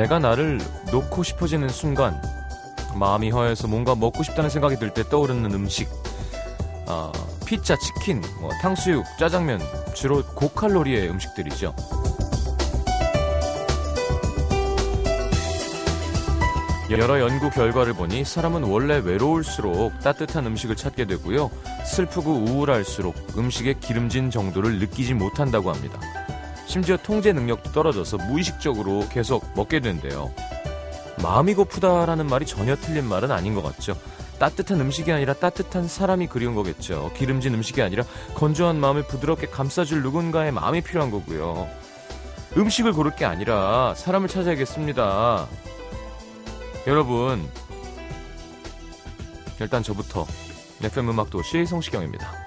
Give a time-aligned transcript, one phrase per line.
[0.00, 0.58] 내가 나를
[0.90, 2.18] 놓고 싶어지는 순간
[2.94, 5.90] 마음이 허해서 뭔가 먹고 싶다는 생각이 들 때 떠오르는 음식
[6.86, 7.12] 아,
[7.44, 9.60] 피자, 치킨, 뭐, 탕수육, 짜장면
[9.94, 11.74] 주로 고칼로리의 음식들이죠.
[16.90, 21.50] 여러 연구 결과를 보니 사람은 원래 외로울수록 따뜻한 음식을 찾게 되고요.
[21.84, 26.00] 슬프고 우울할수록 음식의 기름진 정도를 느끼지 못한다고 합니다.
[26.70, 30.32] 심지어 통제 능력도 떨어져서 무의식적으로 계속 먹게 된대요.
[31.20, 33.98] 마음이 고프다라는 말이 전혀 틀린 말은 아닌 것 같죠.
[34.38, 37.10] 따뜻한 음식이 아니라 따뜻한 사람이 그리운 거겠죠.
[37.16, 38.04] 기름진 음식이 아니라
[38.36, 41.68] 건조한 마음을 부드럽게 감싸줄 누군가의 마음이 필요한 거고요.
[42.56, 45.48] 음식을 고를 게 아니라 사람을 찾아야겠습니다.
[46.86, 47.48] 여러분,
[49.58, 50.24] 일단 저부터
[50.84, 52.39] FM 음악도시 성시경입니다.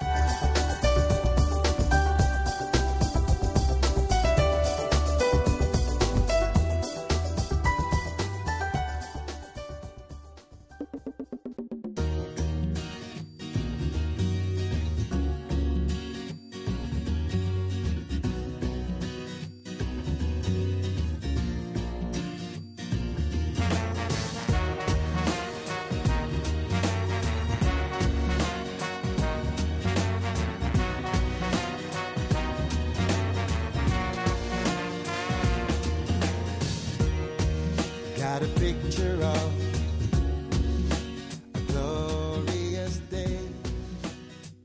[38.64, 39.52] Picture of
[41.54, 43.38] a glorious day,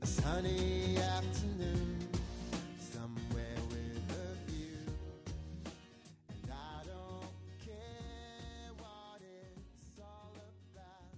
[0.00, 2.08] a sunny afternoon,
[2.78, 4.88] somewhere with a view.
[6.32, 7.28] And I don't
[7.60, 10.32] care what it's all
[10.64, 11.12] about,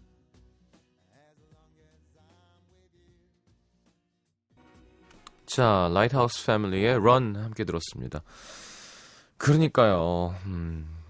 [1.15, 3.15] as long as I'm with you.
[5.47, 8.23] 자, 라이트하우스 패밀리의 Run 함께 들었습니다.
[9.37, 10.35] 그러니까요.
[10.47, 11.02] 음.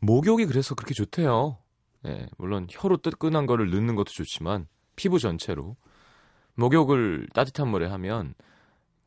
[0.00, 1.58] 목욕이 그래서 그렇게 좋대요.
[2.06, 5.76] 예, 물론 혀로 뜨끈한 거를 넣는 것도 좋지만 피부 전체로
[6.54, 8.34] 목욕을 따뜻한 물에 하면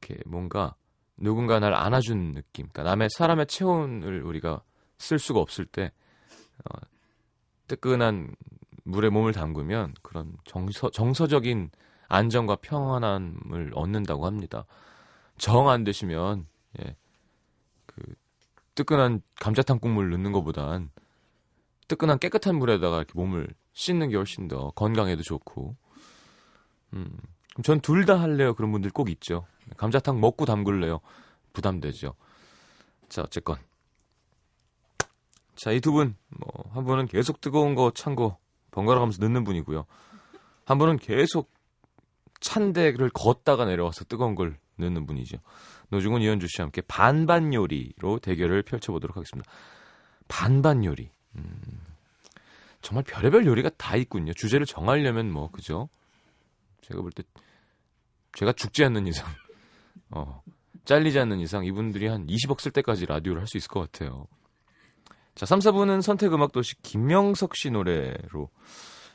[0.02, 0.76] 이렇게 뭔가
[1.18, 2.68] 누군가 날 안아준 느낌.
[2.72, 4.62] 그러니까 남의 사람의 체온을 우리가
[4.98, 5.92] 쓸 수가 없을 때
[6.66, 6.78] 어,
[7.68, 8.36] 뜨끈한
[8.84, 11.72] 물에 몸을 담그면 그런 정서 정서적인
[12.08, 14.66] 안정과 평안함을 얻는다고 합니다.
[15.38, 16.48] 정 안 되시면
[16.80, 17.11] 예, 그
[18.82, 20.90] 뜨끈한 감자탕 국물 넣는 것보단
[21.88, 25.76] 뜨끈한 깨끗한 물에다가 이렇게 몸을 씻는 게 훨씬 더 건강에도 좋고.
[26.94, 27.18] 음,
[27.64, 28.54] 전 둘 다 할래요.
[28.54, 29.46] 그런 분들 꼭 있죠.
[29.78, 31.00] 감자탕 먹고 담글래요.
[31.54, 32.16] 부담되죠.
[33.10, 33.58] 자, 어쨌건.
[35.56, 38.38] 자, 이 두 분, 뭐, 한 분은 계속 뜨거운 거 찬 거
[38.72, 39.86] 번갈아 가면서 넣는 분이고요.
[40.66, 41.52] 한 분은 계속
[42.40, 45.38] 찬 데를 걷다가 내려와서 뜨거운 걸 넣는 분이죠.
[45.92, 49.50] 노중훈 이현주 씨와 함께 반반 요리로 대결을 펼쳐보도록 하겠습니다.
[50.28, 51.12] 반반 요리.
[51.36, 51.62] 음,
[52.82, 54.34] 정말 별의별 요리가 다 있군요.
[54.34, 55.90] 주제를 정하려면 뭐 그죠?
[56.82, 57.24] 제가 볼 때
[58.34, 59.28] 제가 죽지 않는 이상,
[60.10, 60.42] 어,
[60.86, 64.26] 잘리지 않는 이상 이분들이 한 20억 쓸 때까지 라디오를 할 수 있을 것 같아요.
[65.36, 68.50] 자, 3, 4부는 선택음악도시 김명석 씨 노래로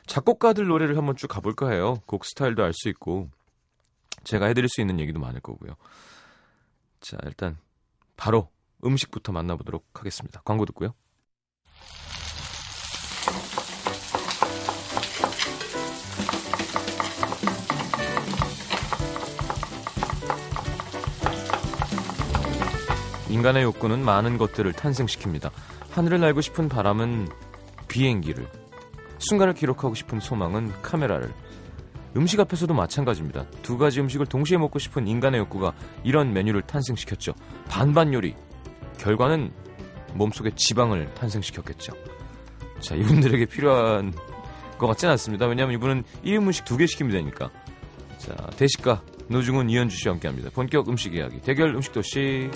[0.05, 2.01] 작곡가들 노래를 한번 쭉 가볼까 해요.
[2.05, 3.29] 곡 스타일도 알 수 있고
[4.23, 5.75] 제가 해드릴 수 있는 얘기도 많을 거고요.
[6.99, 7.57] 자, 일단
[8.15, 8.49] 바로
[8.83, 10.41] 음식부터 만나보도록 하겠습니다.
[10.43, 10.93] 광고 듣고요.
[23.29, 25.51] 인간의 욕구는 많은 것들을 탄생시킵니다.
[25.91, 27.27] 하늘을 날고 싶은 바람은
[27.87, 28.49] 비행기를,
[29.19, 31.33] 순간을 기록하고 싶은 소망은 카메라를,
[32.17, 33.45] 음식 앞에서도 마찬가지입니다.
[33.61, 35.73] 두 가지 음식을 동시에 먹고 싶은 인간의 욕구가
[36.03, 37.33] 이런 메뉴를 탄생시켰죠.
[37.69, 38.35] 반반 요리.
[38.99, 39.51] 결과는
[40.15, 41.93] 몸속에 지방을 탄생시켰겠죠.
[42.79, 44.13] 자, 이분들에게 필요한
[44.77, 45.45] 것 같지는 않습니다.
[45.47, 47.49] 왜냐하면 이분은 1인분씩 두 개 시키면 되니까.
[48.17, 50.49] 자, 대식가 노중훈 이현주 씨와 함께합니다.
[50.51, 52.49] 본격 음식 이야기 대결 음식 도시.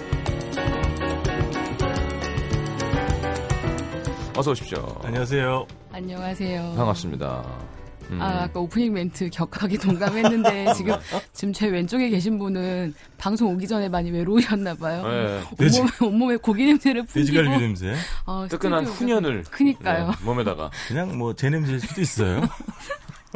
[4.36, 5.00] 어서 오십시오.
[5.04, 5.68] 안녕하세요.
[5.92, 6.74] 안녕하세요.
[6.76, 7.71] 반갑습니다.
[8.12, 8.22] 음.
[8.22, 10.96] 아, 아까 오프닝 멘트 격하게 동감했는데 지금
[11.34, 15.04] 지금 제 왼쪽에 계신 분은 방송 오기 전에 많이 외로우셨나 봐요.
[15.08, 15.42] 네.
[15.60, 17.96] 온몸에, 온몸에 고기 냄새를 풍기고 돼지갈비 냄새.
[18.26, 20.08] 어, 뜨끈한 훈연을 그니까요.
[20.08, 22.42] 네, 몸에다가 그냥 뭐 제 냄새일 수도 있어요.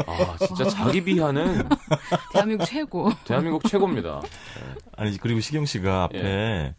[0.05, 1.67] 아, 진짜 자기 비하는
[2.33, 3.09] 대한민국 최고.
[3.23, 4.19] 대한민국 최고입니다.
[4.21, 4.75] 네.
[4.97, 6.75] 아니 그리고 시경 씨가 앞에 예.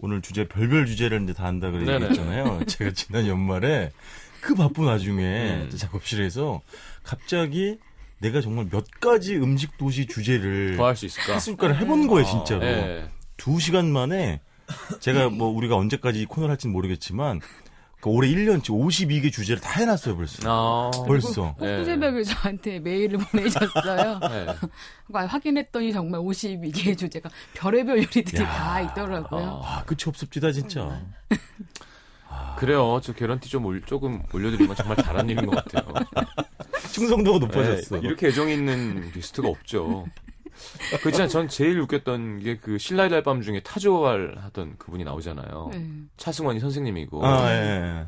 [0.00, 2.64] 오늘 주제 별별 주제를 이제 다 한다 그랬잖아요.
[2.66, 3.90] 제가 지난 연말에
[4.40, 5.70] 그 바쁜 와중에 음.
[5.76, 6.60] 작업실에서
[7.02, 7.78] 갑자기
[8.20, 11.34] 내가 정말 몇 가지 음식 도시 주제를 더 할 수 있을까?
[11.34, 12.62] 했을까를 해본 거예요, 진짜로.
[12.62, 13.08] 아, 네.
[13.36, 14.40] 두 시간 만에
[15.00, 17.40] 제가 뭐 우리가 언제까지 이 코너를 할지는 모르겠지만
[18.00, 20.42] 그 올해 1년치 52개 주제를 다 해놨어요 벌써.
[20.46, 21.54] 아, 벌써.
[21.54, 24.20] 꼭두 새벽에 저한테 메일을 보내셨어요.
[24.20, 25.26] 네.
[25.26, 29.62] 확인했더니 정말 52개의 주제가 별의별 요리들이 다 있더라고요.
[29.64, 31.00] 아 끝이 없습니다 진짜.
[32.56, 33.00] 그래요.
[33.02, 35.92] 저 개런티 좀 올, 조금 올려드리면 정말 잘한 일인 것 같아요.
[36.92, 38.00] 충성도가 높아졌어.
[38.00, 40.06] 네, 이렇게 애정 있는 리스트가 없죠.
[41.00, 45.70] 그렇지만 전 제일 웃겼던 게 그 신라의 달밤 중에 타조알 하던 그분이 나오잖아요.
[45.72, 45.88] 네.
[46.16, 48.06] 차승원이 선생님이고 아, 예,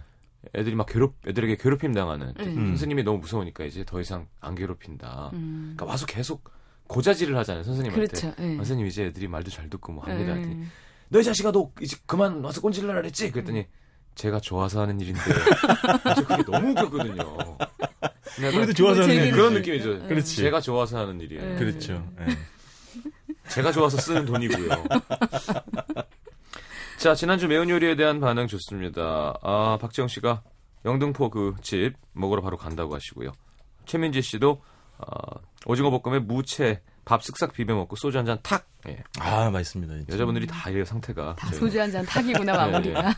[0.55, 0.59] 예.
[0.59, 2.45] 애들이 막 괴롭 애들에게 괴롭힘 당하는 네.
[2.47, 2.69] 음.
[2.69, 5.31] 선생님이 너무 무서우니까 이제 더 이상 안 괴롭힌다.
[5.35, 5.75] 음.
[5.77, 6.51] 그러니까 와서 계속
[6.89, 8.07] 고자질을 하잖아요 선생님한테.
[8.07, 8.35] 그렇죠.
[8.43, 8.57] 네.
[8.57, 10.35] 선생님 이제 애들이 말도 잘 듣고 뭐 합니다.
[10.35, 10.65] 네.
[11.09, 13.31] 너희 자식아 너 이제 그만 와서 꼰질러라 그랬지?
[13.31, 13.67] 그랬더니
[14.15, 15.21] 제가 좋아서 하는 일인데
[16.17, 17.57] 저 그게 너무 웃겼거든요.
[18.39, 19.31] 우리도 좋아서 하는 일.
[19.33, 20.07] 그런 느낌이죠.
[20.09, 20.37] 그렇지.
[20.37, 21.43] 제가 좋아서 하는 일이에요.
[21.43, 21.57] 네.
[21.57, 22.07] 그렇죠.
[22.21, 22.27] 예.
[23.49, 24.69] 제가 좋아서 쓰는 돈이고요.
[26.99, 29.35] 자, 지난주 매운 요리에 대한 반응 좋습니다.
[29.43, 30.43] 아, 박지영 씨가
[30.85, 33.33] 영등포 그 집 먹으러 바로 간다고 하시고요.
[33.87, 34.63] 최민지 씨도
[34.99, 35.07] 아,
[35.67, 38.67] 오징어 볶음에 무채 밥 쓱싹 비벼 먹고 소주 한 잔 탁.
[38.89, 39.03] 예.
[39.19, 39.95] 아 맛있습니다.
[39.95, 40.13] 진짜.
[40.15, 41.35] 여자분들이 다 이래요 상태가.
[41.37, 41.59] 다 저희.
[41.61, 43.15] 소주 한 잔 탁이구나 마무리가.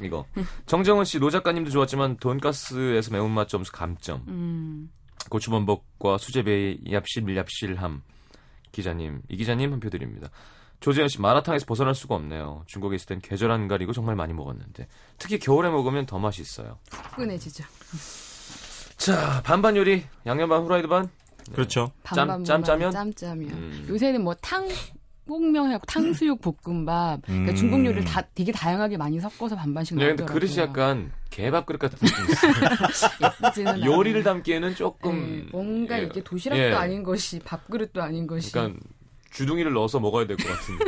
[0.00, 0.24] 이거.
[0.66, 4.24] 정정은 씨, 노 작가님도 좋았지만 돈가스에서 매운맛 점수 감점.
[4.28, 4.90] 음.
[5.30, 8.00] 고추범벅과 수제비의 얍실 밀얍실함
[8.72, 10.28] 기자님 이 기자님 한 표 드립니다.
[10.80, 12.62] 조재현 씨 마라탕에서 벗어날 수가 없네요.
[12.66, 14.86] 중국에 있을 땐 계절 안 가리고 정말 많이 먹었는데
[15.18, 16.78] 특히 겨울에 먹으면 더 맛이 있어요.
[17.16, 17.64] 끈해지죠.
[18.96, 21.10] 자 반반 요리 양념 반 후라이드 반.
[21.52, 21.90] 그렇죠.
[22.02, 22.90] 반반 짬- 짬짜면?
[22.92, 23.50] 짬짜면.
[23.50, 23.86] 음.
[23.88, 24.66] 요새는 뭐 탕,
[25.26, 27.20] 볶명하고 탕수육 볶음밥.
[27.26, 27.56] 그러니까 음.
[27.56, 30.24] 중국 요리를 다 되게 다양하게 많이 섞어서 반반씩 네, 근데.
[30.24, 33.84] 그릇이 약간 개밥 그릇 같은 느낌이 있어요.
[33.84, 34.22] 요리를.
[34.22, 36.72] 담기에는 네, 조금 뭔가 예, 이게 도시락도 예.
[36.72, 38.80] 아닌 것이 밥그릇도 아닌 것이 그러니까
[39.30, 40.78] 주둥이를 넣어서 먹어야 될 것 같은.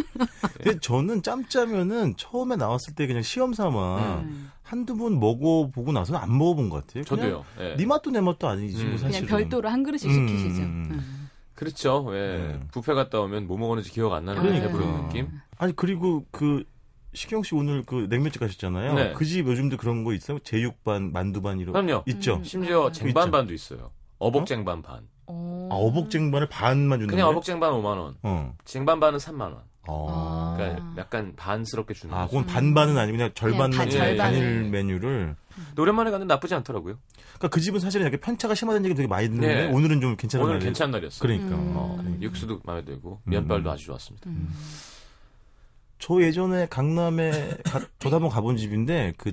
[0.56, 4.50] 근데 저는 짬짜면은 처음에 나왔을 때 그냥 시험 삼아 음.
[4.70, 7.02] 한두 번 먹어보고 나서는 안 먹어본 것 같아요.
[7.02, 7.44] 그냥 저도요.
[7.58, 7.74] 예.
[7.76, 8.90] 네 맛도 내 맛도 아니지 음.
[8.90, 9.28] 뭐 그냥 사실은.
[9.28, 10.62] 별도로 한 그릇씩 음, 시키시죠.
[10.62, 10.88] 음, 음.
[10.92, 11.30] 음.
[11.56, 12.06] 그렇죠.
[12.10, 12.18] 예.
[12.38, 12.60] 네.
[12.72, 14.68] 뷔페 갔다 오면 뭐 먹었는지 기억 안 나는 그러니까.
[14.68, 15.28] 배부른 느낌.
[15.58, 16.62] 아니 그리고 그
[17.14, 18.94] 식경 씨 오늘 그 냉면집 가셨잖아요.
[18.94, 19.12] 네.
[19.14, 20.38] 그집 요즘도 그런 거 있어요?
[20.38, 22.04] 제육반, 만두반 이런 그럼요.
[22.06, 22.36] 있죠.
[22.36, 22.44] 음.
[22.44, 22.92] 심지어 아.
[22.92, 23.90] 쟁반반도 있어요.
[24.20, 25.08] 어복쟁반 반.
[25.26, 25.68] 어.
[25.72, 27.30] 아, 어복쟁반을 반만 주는 그냥 거예요?
[27.36, 28.14] 어복쟁반 5만 원.
[28.22, 28.54] 어.
[28.64, 29.62] 쟁반반은 3만 원.
[29.90, 30.54] 어.
[30.56, 32.38] 그러니까 약간 반스럽게 주는 아, 거죠.
[32.38, 34.16] 그건 반반은 아니고 그냥 절반만 반, 절반을.
[34.16, 35.36] 단일 메뉴를.
[35.54, 36.98] 근데 오랜만에 갔는데 나쁘지 않더라고요.
[37.38, 39.72] 그러니까 그 집은 사실은 약간 편차가 심하다는 얘기 되게 많이 듣는데 네.
[39.72, 40.68] 오늘은 좀 괜찮은 오늘 날이에요.
[40.68, 41.20] 괜찮은 날이었어요.
[41.20, 41.56] 그러니까.
[41.56, 41.72] 음.
[41.76, 42.22] 어, 그러니까.
[42.22, 43.72] 육수도 마음에 들고 면발도 음.
[43.72, 44.30] 아주 좋았습니다.
[44.30, 44.54] 음.
[45.98, 47.30] 저 예전에 강남에
[47.64, 49.32] 가, 저도 한번 가본 집인데 그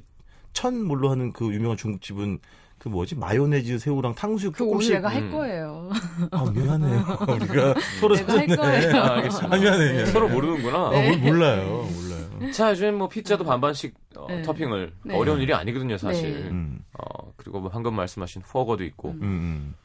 [0.54, 2.40] 천물로 하는 그 유명한 중국집은
[2.80, 5.32] 그 뭐지 마요네즈 새우랑 탕수육 그 오늘 조금씩 내가 할 음.
[5.32, 5.90] 거예요.
[6.32, 7.06] 아 미안해요
[7.42, 8.96] 우리가 서로 내가 할 거예요.
[8.98, 9.56] 아, 알겠습니다.
[9.56, 10.06] 아, 미안해, 미안해.
[10.08, 10.78] 서로 모르는구나.
[10.78, 12.07] 아, 뭘 몰라요 몰라요
[12.54, 14.42] 자, 요즘 뭐 피자도 반반씩 어, 네.
[14.42, 15.16] 토핑을 네.
[15.16, 16.34] 어려운 일이 아니거든요, 사실.
[16.44, 16.50] 네.
[16.50, 19.20] 음, 어, 그리고 뭐 방금 말씀하신 포거도 있고 음.
[19.22, 19.76] 음, 음.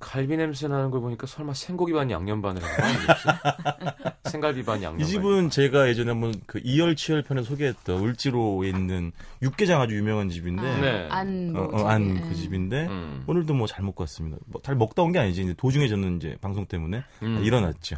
[0.00, 2.60] 갈비 냄새 나는 걸 보니까 설마 생고기 반 양념 반을?
[4.28, 9.12] 생갈비 반 양념 이 집은 제가 예전에 한번 그 이열 치열 편에 소개했던 울지로에 있는
[9.40, 11.08] 육개장 아주 유명한 집인데 아, 네.
[11.10, 11.84] 안, 어, 뭐지?
[11.84, 12.34] 안그 예.
[12.34, 13.22] 집인데 음.
[13.26, 14.38] 오늘도 뭐 잘 먹고 왔습니다.
[14.46, 15.42] 뭐 잘 먹다 온 게 아니지.
[15.42, 17.42] 이제 도중에 저는 이제 방송 때문에 음.
[17.44, 17.96] 일어났죠.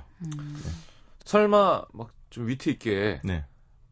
[1.25, 3.45] 설마 막 좀 위트 있게 네.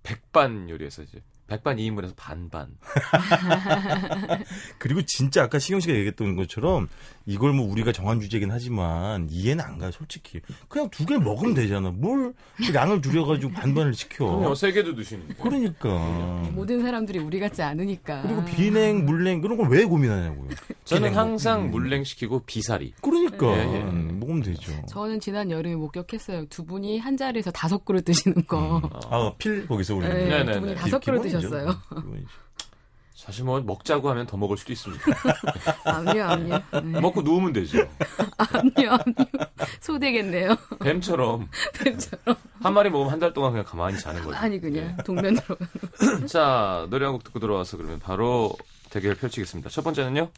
[0.03, 2.69] 백반 요리해서 이제 백반 2인분에서 반반.
[4.79, 6.89] 그리고 진짜 아까 시경 씨가 얘기했던 것처럼
[7.27, 10.41] 이걸 뭐 우리가 정한 주제긴 하지만 이해는 안 가요, 솔직히.
[10.69, 11.91] 그냥 두 개를 먹으면 되잖아.
[11.91, 12.35] 뭘그
[12.75, 14.25] 양을 줄여가지고 반반을 시켜.
[14.25, 15.35] 그럼요, 세 개도 드시는데.
[15.35, 15.89] 그러니까.
[16.53, 18.23] 모든 사람들이 우리 같지 않으니까.
[18.23, 20.49] 그리고 비냉, 물냉 그런 걸 왜 고민하냐고요.
[20.85, 21.71] 저는 비냉 항상 먹- 음.
[21.73, 22.95] 물냉 시키고 비사리.
[23.01, 23.83] 그러니까 예, 예.
[24.33, 24.73] 먹으면 되죠.
[24.87, 26.47] 저는 지난 여름에 목격했어요.
[26.47, 28.81] 두 분이 한 자리에서 다섯 그릇 드시는 거.
[29.11, 30.09] 아, 필 거기서 우리.
[30.09, 30.53] 네, 네네네.
[30.53, 31.39] 두 분이 기- 다섯 그릇 기본이죠.
[31.41, 31.77] 드셨어요.
[31.95, 32.29] 기본이죠.
[33.15, 35.05] 사실 뭐 먹자고 하면 더 먹을 수도 있습니다.
[35.85, 36.59] 아니요, 아니요.
[36.83, 37.01] 네.
[37.01, 37.79] 먹고 누우면 되죠.
[38.37, 39.15] 아니요, 아니요.
[39.81, 40.57] 소되겠네요.
[40.81, 41.49] 뱀처럼
[41.79, 42.35] 뱀처럼.
[42.61, 44.37] 한 마리 먹으면 한 달 동안 그냥 가만히 자는 거죠.
[44.37, 45.57] 아니, 그냥 동면으로.
[46.27, 48.53] 자, 노래 한 곡 듣고 들어와서 그러면 바로
[48.91, 49.71] 대결 펼치겠습니다.
[49.71, 50.29] 첫 번째는요?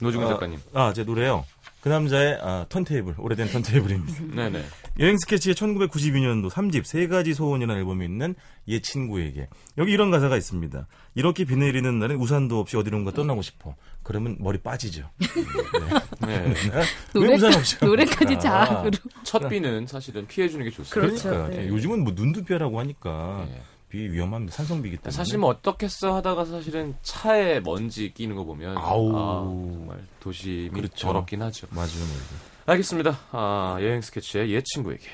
[0.00, 0.60] 노중훈 어, 작가님.
[0.74, 1.44] 아, 제 노래요.
[1.80, 4.34] 그 남자의 아, 턴테이블, 오래된 턴테이블입니다.
[4.34, 4.64] 네네.
[4.98, 8.34] 여행 스케치의 1992년도 3집 세 가지 소원이라는 앨범이 있는
[8.66, 10.88] 옛 친구에게 여기 이런 가사가 있습니다.
[11.14, 13.76] 이렇게 비 내리는 날엔 우산도 없이 어디론가 떠나고 싶어.
[14.02, 15.08] 그러면 머리 빠지죠.
[16.26, 16.48] 네.
[16.48, 16.52] 네.
[17.14, 17.76] 왜 노래, 우산 없이?
[17.80, 18.90] 노래까지 자학으로.
[19.22, 20.94] 첫 비는 사실은 피해주는 게 좋습니다.
[21.00, 21.30] 그렇죠.
[21.30, 21.68] 그러니까 네.
[21.68, 23.62] 요즘은 뭐 눈두피라고 하니까 네.
[23.88, 24.54] 비 위험합니다.
[24.56, 25.10] 산성비기 때문에.
[25.16, 29.16] 사실 뭐 어떻겠어 하다가 사실은 차에 먼지 끼는 거 보면 아우.
[29.16, 31.08] 아, 정말 도심이 그렇죠.
[31.08, 31.66] 더럽긴 하죠.
[31.70, 31.88] 맞아요.
[32.66, 33.18] 알겠습니다.
[33.32, 35.06] 아, 여행 스케치의 옛 친구에게.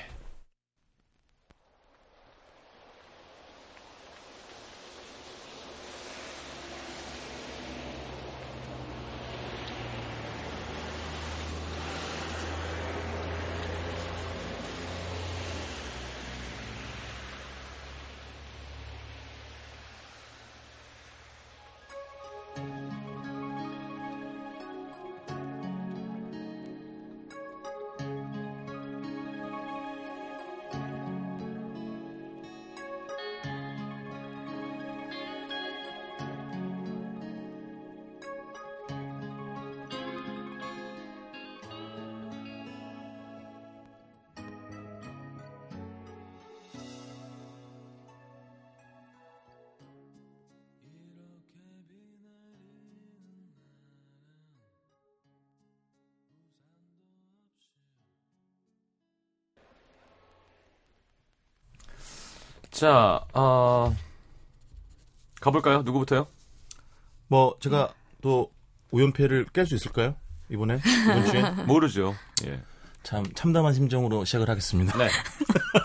[62.75, 63.95] 자, 어,
[65.39, 65.83] 가볼까요?
[65.83, 66.27] 누구부터요?
[67.29, 68.51] 뭐 제가 또
[68.91, 70.15] 오연패를 깰 수 있을까요?
[70.49, 72.13] 이번에 이번 주에 모르죠.
[72.45, 72.61] 예.
[73.01, 74.97] 참 참담한 심정으로 시작을 하겠습니다.
[74.97, 75.07] 네.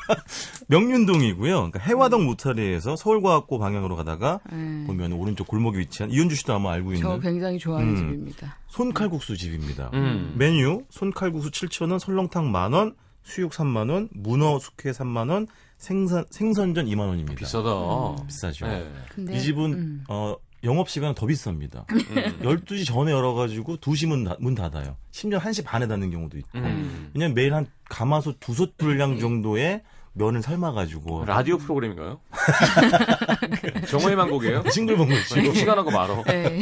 [0.66, 1.54] 명륜동이고요.
[1.54, 4.84] 그러니까 해화동 모타리에서 서울과학고 방향으로 가다가 네.
[4.88, 7.96] 보면 오른쪽 골목에 위치한 이현주 씨도 아마 알고 저 있는 굉장히 좋아하는 음.
[7.96, 8.56] 집입니다.
[8.66, 9.90] 손칼국수 집입니다.
[9.94, 10.34] 음.
[10.36, 15.46] 메뉴 손칼국수 7,000원, 설렁탕 만 원, 수육 3만 원, 문어 숙회 3만 원,
[15.80, 17.34] 생선, 생선전 2만 원입니다.
[17.36, 18.16] 비싸다.
[18.26, 18.66] 비싸죠.
[18.66, 18.86] 네.
[19.14, 20.04] 근데 이 집은 음.
[20.08, 21.90] 어, 영업 시간은 더 비쌉니다.
[21.90, 22.38] 음.
[22.42, 24.96] 12시 전에 열어가지고 2시 문, 닫- 문 닫아요.
[25.10, 26.58] 심지어 1시 반에 닫는 경우도 있고.
[26.58, 27.10] 음.
[27.14, 31.24] 왜냐면 매일 한 가마솥 두솥 분량 정도의 면을 삶아가지고.
[31.24, 32.20] 라디오 프로그램인가요?
[33.88, 34.64] 정호의 만 곡이에요?
[34.70, 35.54] 싱글벙글치고.
[35.54, 36.22] 시간하고 말어.
[36.24, 36.60] 네.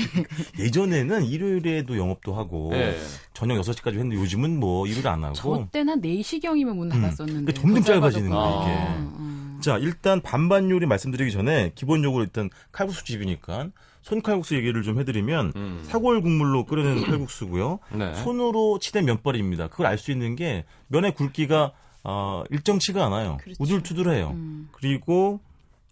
[0.58, 2.96] 예전에는 일요일에도 영업도 하고 네.
[3.32, 7.52] 저녁 6시까지 했는데 요즘은 뭐 일을 안 하고 저 때는 한 4시경이면 문 닫았었는데.
[7.52, 8.30] 그러니까 점점 더 짧아지는.
[8.30, 8.72] 거예요, 이게.
[8.72, 9.58] 어, 어.
[9.60, 13.68] 자 일단 반반 요리 말씀드리기 전에 기본적으로 일단 칼국수 집이니까
[14.02, 15.80] 손칼국수 얘기를 좀 해드리면 음.
[15.82, 18.14] 사골 국물로 끓여낸 칼국수고요 네.
[18.14, 21.72] 손으로 치댄 면발입니다 그걸 알 수 있는 게 면의 굵기가
[22.08, 23.62] 어, 일정치가 않아요 그렇죠.
[23.62, 24.68] 우둘투둘해요 음.
[24.72, 25.40] 그리고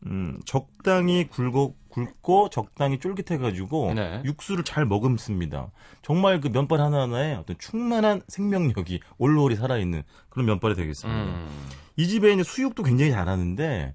[0.07, 4.23] 음, 적당히 굵고 굵고 적당히 쫄깃해가지고 네.
[4.25, 5.71] 육수를 잘 머금습니다.
[6.03, 11.19] 정말 그 면발 하나하나에 어떤 충만한 생명력이 올올이 살아있는 그런 면발이 되겠습니다.
[11.23, 11.49] 음.
[11.97, 13.95] 이 집에 이제 수육도 굉장히 잘하는데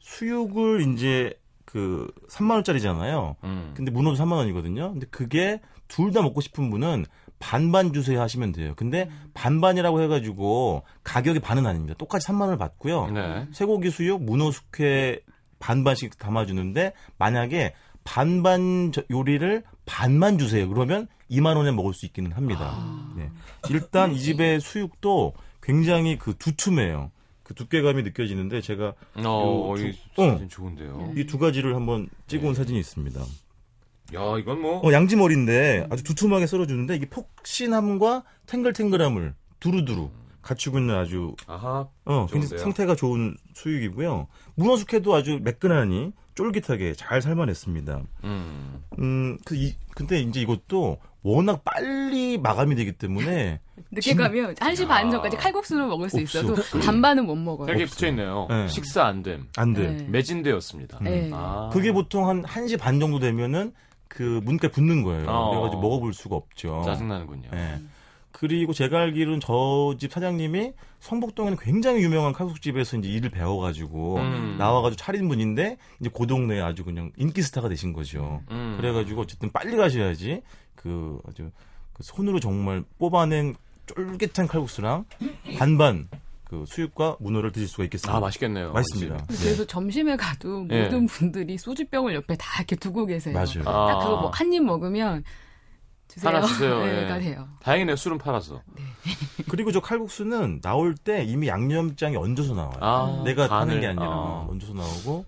[0.00, 3.36] 수육을 이제 그 3만 원짜리잖아요.
[3.44, 3.72] 음.
[3.76, 4.92] 근데 문어도 3만 원이거든요.
[4.92, 7.06] 근데 그게 둘 다 먹고 싶은 분은
[7.38, 8.72] 반반 주세요 하시면 돼요.
[8.76, 11.94] 근데 반반이라고 해가지고 가격이 반은 아닙니다.
[11.98, 13.10] 똑같이 3만 원을 받고요.
[13.10, 13.46] 네.
[13.52, 15.20] 쇠고기 수육, 문어 숙회
[15.58, 17.74] 반반씩 담아주는데 만약에
[18.04, 20.68] 반반 저- 요리를 반만 주세요.
[20.68, 22.72] 그러면 2만 원에 먹을 수 있기는 합니다.
[22.74, 23.14] 아.
[23.16, 23.30] 네.
[23.70, 27.10] 일단 이 집의 수육도 굉장히 그 두툼해요.
[27.42, 29.98] 그 두께감이 느껴지는데 제가 어, 요이 두-
[30.30, 30.48] 사진 어.
[30.48, 31.12] 좋은데요.
[31.16, 32.58] 이 두 가지를 한번 찍어온 네.
[32.58, 33.20] 사진이 있습니다.
[34.14, 34.80] 야, 이건 뭐.
[34.86, 40.10] 어, 양지머리인데 아주 두툼하게 썰어주는데 이게 폭신함과 탱글탱글함을 두루두루
[40.42, 41.88] 갖추고 있는 아주 아하.
[42.04, 42.58] 어, 굉장히 좋은데요?
[42.58, 44.28] 상태가 좋은 수육이고요.
[44.54, 48.02] 문어 숙회도 아주 매끈하니 쫄깃하게 잘 삶아냈습니다.
[48.24, 48.82] 음.
[48.98, 53.58] 음, 그, 이, 근데 이제 이것도 워낙 빨리 마감이 되기 때문에
[53.90, 56.62] 늦게 가면 1시 반 전까지 칼국수를 먹을 수 없어, 있어도.
[56.80, 57.68] 반반은 못 먹어요.
[57.68, 58.46] 이렇게 붙여 있네요.
[58.48, 58.68] 네.
[58.68, 59.48] 식사 안 됨.
[59.56, 59.90] 안 돼.
[59.90, 60.06] 네.
[60.08, 60.98] 매진되었습니다.
[61.02, 61.30] 네.
[61.32, 61.70] 아.
[61.72, 63.72] 그게 보통 한 1시 반 정도 되면은
[64.08, 65.26] 그 문까지 붙는 거예요.
[65.28, 65.50] 어.
[65.50, 66.82] 그래가지고 먹어볼 수가 없죠.
[66.84, 67.48] 짜증나는군요.
[67.52, 67.80] 예.
[68.32, 74.56] 그리고 제가 알기로는 저 집 사장님이 성북동에는 굉장히 유명한 칼국수집에서 이제 일을 배워가지고 음.
[74.58, 78.42] 나와가지고 차린 분인데 이제 그 동네에 아주 그냥 인기 스타가 되신 거죠.
[78.50, 78.76] 음.
[78.78, 80.42] 그래가지고 어쨌든 빨리 가셔야지
[80.74, 81.50] 그 아주
[81.94, 83.54] 그 손으로 정말 뽑아낸
[83.86, 85.04] 쫄깃한 칼국수랑
[85.58, 86.08] 반반
[86.48, 88.16] 그 수육과 문어를 드실 수가 있겠습니다.
[88.16, 88.72] 아, 맛있겠네요.
[88.72, 89.26] 맛있습니다.
[89.26, 90.84] 그래서 점심에 가도 네.
[90.84, 93.34] 모든 분들이 소주병을 옆에 다 이렇게 두고 계세요.
[93.34, 93.62] 맞아요.
[93.68, 93.86] 아.
[93.88, 95.24] 딱 그거 뭐 한 입 먹으면
[96.08, 96.28] 주세요.
[96.34, 96.78] 하나 주세요.
[96.86, 97.08] 네, 예.
[97.08, 97.48] 가 돼요.
[97.60, 97.96] 다행이네요.
[97.96, 98.62] 술은 팔아서.
[99.50, 102.78] 그리고 저 칼국수는 나올 때 이미 양념장이 얹어서 나와요.
[102.80, 104.46] 아, 내가 간을, 하는 게 아니라 아.
[104.48, 105.24] 얹어서 나오고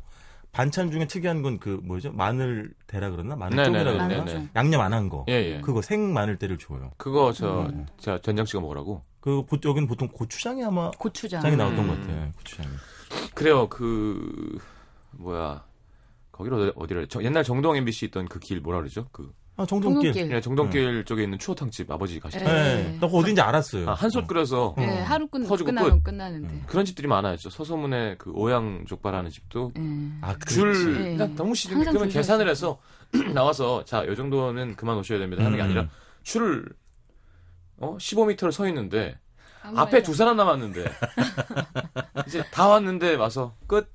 [0.53, 2.13] 반찬 중에 특이한 건 그 뭐죠?
[2.13, 4.49] 마늘 대라 그러나 마늘 네네네, 쪽이라 그러나 네네.
[4.55, 5.25] 양념 안 한 거.
[5.29, 5.61] 예, 예.
[5.63, 6.93] 그거 생 마늘 대를 줘요.
[6.97, 7.87] 그거 저, 음.
[7.99, 9.03] 자, 된장 찍어 먹으라고.
[9.29, 11.43] 그 보- 여기는 보통 고추장이 아마 고추장.
[11.43, 11.89] 장이 나왔던 음.
[11.89, 12.33] 것 같아요.
[12.39, 12.69] 고추장이.
[13.35, 13.69] 그래요.
[13.69, 14.59] 그,
[15.13, 15.65] 뭐야.
[16.33, 19.07] 거기로 어디라 저 옛날 정동 MBC 있던 그 길 뭐라 그러죠?
[19.13, 20.13] 그 아 정동길.
[20.13, 20.29] 통로길.
[20.29, 22.45] 그냥 정동길 쪽에 있는 추어탕집 아버지 가시죠.
[22.45, 22.53] 네.
[22.85, 22.93] 네.
[23.01, 23.91] 나 그거 어딘지 알았어요.
[23.91, 26.49] 아, 한솥 끓여서 네, 하루 끝, 퍼주고 끝나면 끝나는데.
[26.55, 26.63] 음.
[26.69, 27.37] 그런 집들이 많아요.
[27.39, 30.13] 저 서소문에 그 오양 족발하는 집도 네.
[30.21, 30.85] 아, 줄 그렇지.
[31.03, 31.17] 네.
[31.17, 32.79] 난 너무 항상 그러면 줄 계산을 해서
[33.35, 35.67] 나와서 자, 이 정도는 그만 오셔야 됩니다 하는 게 음.
[35.67, 35.89] 아니라
[36.23, 36.65] 줄을
[37.81, 39.19] 어 15m를 서 있는데
[39.63, 40.85] 앞에 두 사람 남았는데
[42.27, 43.93] 이제 다 왔는데 와서 끝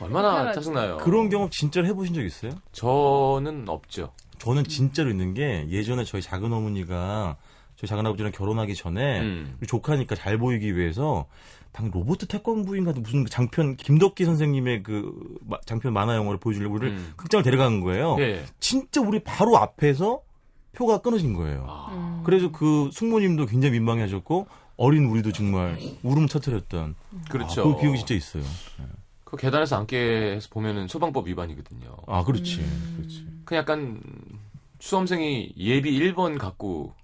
[0.00, 0.52] 얼마나.
[0.52, 0.96] 짜증나요.
[0.98, 2.52] 그런 경험 진짜로 해보신 적 있어요?
[2.72, 4.12] 저는 없죠.
[4.38, 7.36] 저는 진짜로 있는 게 예전에 저희 작은 어머니가
[7.76, 9.56] 저희 작은 아버지랑 결혼하기 전에 음.
[9.60, 11.26] 우리 조카니까 잘 보이기 위해서
[11.72, 15.12] 당 로봇 태권부인가 무슨 장편 김덕기 선생님의 그
[15.46, 17.12] 마- 장편 만화 영화를 보여주려고 우리를 음.
[17.16, 18.16] 극장을 데려간 거예요.
[18.18, 18.44] 예, 예.
[18.60, 20.22] 진짜 우리 바로 앞에서
[20.74, 21.64] 표가 끊어진 거예요.
[21.68, 22.22] 아, 음.
[22.24, 26.94] 그래서 그 숙모님도 굉장히 민망해하셨고 어린 우리도 정말 울음 터뜨렸던
[27.30, 27.60] 그렇죠.
[27.62, 28.42] 아, 그 기억이 진짜 있어요.
[29.24, 31.96] 그 계단에서 앉게 해서 보면은 소방법 위반이거든요.
[32.06, 32.94] 아 그렇지, 음.
[32.96, 33.26] 그렇지.
[33.44, 34.00] 그 약간
[34.80, 36.94] 수험생이 예비 1번 갖고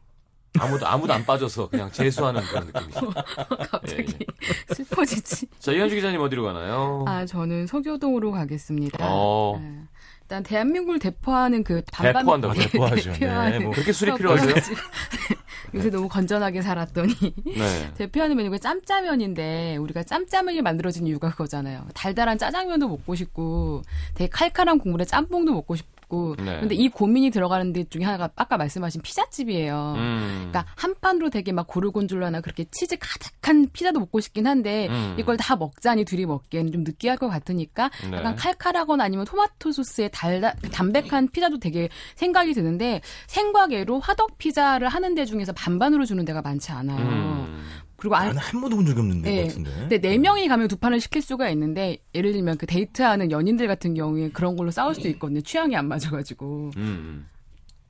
[0.59, 3.11] 아무도 아무도 안 빠져서 그냥 재수하는 그런 느낌이죠.
[3.71, 5.47] 갑자기 예, 슬퍼지지.
[5.61, 7.05] 자 이현주 기자님 어디로 가나요?
[7.07, 8.99] 아, 저는 서교동으로 가겠습니다.
[9.09, 9.59] 어.
[9.63, 9.83] 네.
[10.31, 12.53] 일단 대한민국을 대표하는 그 반반 대포한다고?
[12.53, 13.13] 아, 대포하죠.
[13.15, 14.55] 네, 대표하는 뭐 그렇게 술이 필요하세요?
[15.75, 17.15] 요새 너무 건전하게 살았더니
[17.47, 17.91] 네.
[17.99, 21.85] 대표하는 메뉴가 짬짜면인데 우리가 짬짜면이 만들어진 이유가 그거잖아요.
[21.95, 23.83] 달달한 짜장면도 먹고 싶고
[24.15, 26.35] 되게 칼칼한 국물에 짬뽕도 먹고 싶고 있고.
[26.37, 26.59] 네.
[26.61, 29.95] 근데 이 고민이 들어가는 데 중에 하나가 아까 말씀하신 피자집이에요.
[29.97, 30.49] 음.
[30.51, 35.15] 그러니까 한 판으로 되게 막 고르곤졸라나 그렇게 치즈 가득한 피자도 먹고 싶긴 한데 음.
[35.19, 38.19] 이걸 다 먹자니 둘이 먹기에는 좀 느끼할 것 같으니까 네.
[38.19, 45.15] 약간 칼칼하거나 아니면 토마토 소스에 달다 담백한 피자도 되게 생각이 드는데 생과계로 화덕 피자를 하는
[45.15, 46.99] 데 중에서 반반으로 주는 데가 많지 않아요.
[46.99, 47.65] 음.
[48.01, 49.47] 그리고 안, 나는 한 번도 본 적이 없는데 네.
[49.47, 49.71] 같은데.
[49.71, 53.95] 근데 네 명이 가면 두 판을 시킬 수가 있는데 예를 들면 그 데이트하는 연인들 같은
[53.95, 55.43] 경우에 그런 걸로 싸울 수도 있거든요.
[55.43, 56.71] 취향이 안 맞아가지고.
[56.77, 56.83] 음.
[56.83, 57.29] 음.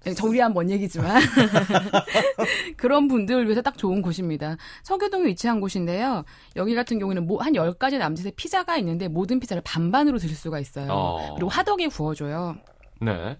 [0.03, 1.21] 네, 저우리한 먼 얘기지만
[2.79, 4.57] 그런 분들을 위해서 딱 좋은 곳입니다.
[4.83, 6.25] 서교동에 위치한 곳인데요.
[6.57, 10.87] 여기 같은 경우에는 뭐한 10가지 남짓의 피자가 있는데 모든 피자를 반반으로 드실 수가 있어요.
[10.91, 11.35] 어.
[11.35, 12.57] 그리고 화덕에 구워줘요.
[13.03, 13.37] 네.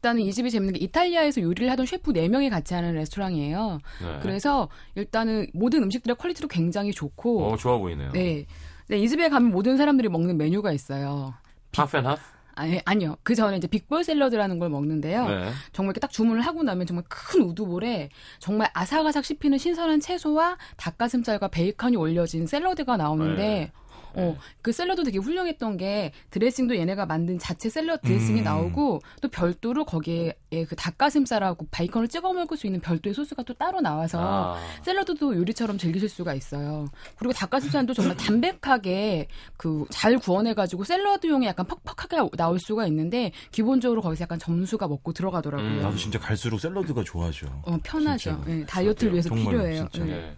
[0.00, 3.80] 일단은 이 집이 재밌는 게 이탈리아에서 요리를 하던 셰프 4명이 같이 하는 레스토랑이에요.
[4.02, 4.18] 네.
[4.22, 7.44] 그래서 일단은 모든 음식들의 퀄리티도 굉장히 좋고.
[7.44, 8.10] 어, 좋아 보이네요.
[8.12, 8.46] 네.
[8.88, 11.34] 네, 이 집에 가면 모든 사람들이 먹는 메뉴가 있어요.
[11.74, 12.22] half and half?
[12.54, 13.16] 아니, 아니요.
[13.22, 15.28] 그 전에 이제 big bowl 샐러드라는 걸 먹는데요.
[15.28, 15.50] 네.
[15.72, 18.08] 정말 이렇게 딱 주문을 하고 나면 정말 큰 wood bowl에
[18.38, 23.72] 정말 아삭아삭 씹히는 신선한 채소와 닭가슴살과 베이컨이 올려진 샐러드가 나오는데 네.
[24.14, 24.36] 어, 네.
[24.62, 28.44] 그 샐러드 되게 훌륭했던 게 드레싱도 얘네가 만든 자체 샐러드 드레싱이 음.
[28.44, 33.54] 나오고 또 별도로 거기에 예, 그 닭가슴살하고 바이컨을 찍어 먹을 수 있는 별도의 소스가 또
[33.54, 34.82] 따로 나와서 아.
[34.82, 36.88] 샐러드도 요리처럼 즐기실 수가 있어요.
[37.16, 44.22] 그리고 닭가슴살도 정말 담백하게 그 잘 구워내가지고 샐러드용에 약간 퍽퍽하게 나올 수가 있는데 기본적으로 거기서
[44.22, 45.68] 약간 점수가 먹고 들어가더라고요.
[45.68, 45.82] 음.
[45.82, 47.46] 나도 진짜 갈수록 샐러드가 좋아져.
[47.62, 48.42] 어, 편하죠.
[48.46, 49.88] 네, 다이어트를 위해서 필요해요.
[49.94, 50.04] 네.
[50.04, 50.34] 네.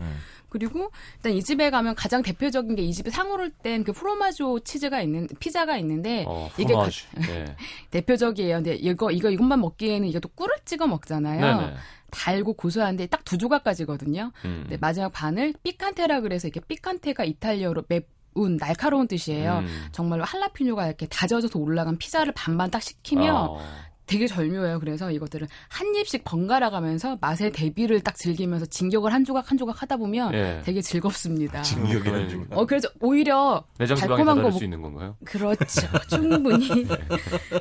[0.52, 5.00] 그리고 일단 이 집에 가면 가장 대표적인 게 이 집에 상호를 뗀 그 프로마조 치즈가
[5.00, 6.88] 있는 피자가 있는데 어, 이게 가,
[7.26, 7.56] 네.
[7.90, 8.56] 대표적이에요.
[8.56, 11.40] 근데 이거 이거 이것만 먹기에는 이게 또 꿀을 찍어 먹잖아요.
[11.40, 11.74] 네네.
[12.10, 14.30] 달고 고소한데 딱 두 조각까지거든요.
[14.44, 14.60] 음.
[14.64, 19.58] 근데 마지막 반을 삐칸테라 그래서 이게 삐칸테가 이탈리아로 맵 운, 날카로운 뜻이에요.
[19.58, 19.86] 음.
[19.92, 23.58] 정말로 할라피뇨가 이렇게 다져져서 올라간 피자를 반반 딱 시키면 어.
[24.06, 24.80] 되게 절묘해요.
[24.80, 29.80] 그래서 이것들은 한 입씩 번갈아 가면서 맛의 대비를 딱 즐기면서 진격을 한 조각 한 조각
[29.82, 30.60] 하다 보면 예.
[30.64, 31.62] 되게 즐겁습니다.
[31.62, 35.16] 진격이라는 조 어, 그래서 오히려 달콤한 거수 있는 건가요?
[35.24, 35.86] 그렇죠.
[36.08, 36.84] 충분히.
[36.84, 36.96] 네.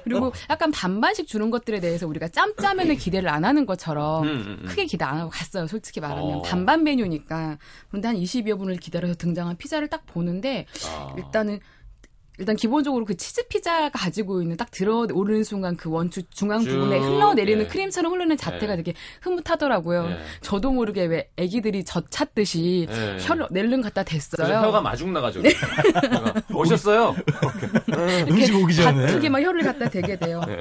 [0.03, 4.65] 그리고 약간 반반씩 주는 것들에 대해서 우리가 짬짜면을 기대를 안 하는 것처럼 음, 음, 음.
[4.67, 5.67] 크게 기대 안 하고 갔어요.
[5.67, 6.41] 솔직히 말하면 어.
[6.41, 7.57] 반반 메뉴니까.
[7.89, 11.13] 그런데 한 20여 분을 기다려서 등장한 피자를 딱 보는데 아.
[11.17, 11.59] 일단은
[12.41, 16.97] 일단 기본적으로 그 치즈 피자가 가지고 있는 딱 들어 오르는 순간 그 원추 중앙 부분에
[16.97, 17.67] 흘러내리는 예.
[17.67, 18.77] 크림처럼 흐르는 자태가 예.
[18.77, 20.07] 되게 흐뭇하더라고요.
[20.09, 20.17] 예.
[20.41, 23.17] 저도 모르게 왜 애기들이 젖 찾듯이 예.
[23.21, 24.57] 혀를 낼름 갖다 댔어요.
[24.57, 25.43] 혀가 마중 나가지고.
[25.43, 25.53] 네.
[26.51, 27.15] 오셨어요?
[28.27, 29.05] 음식 오기 전에.
[29.05, 30.41] 바쁘게 막 혀를 갖다 대게 돼요.
[30.47, 30.59] 예.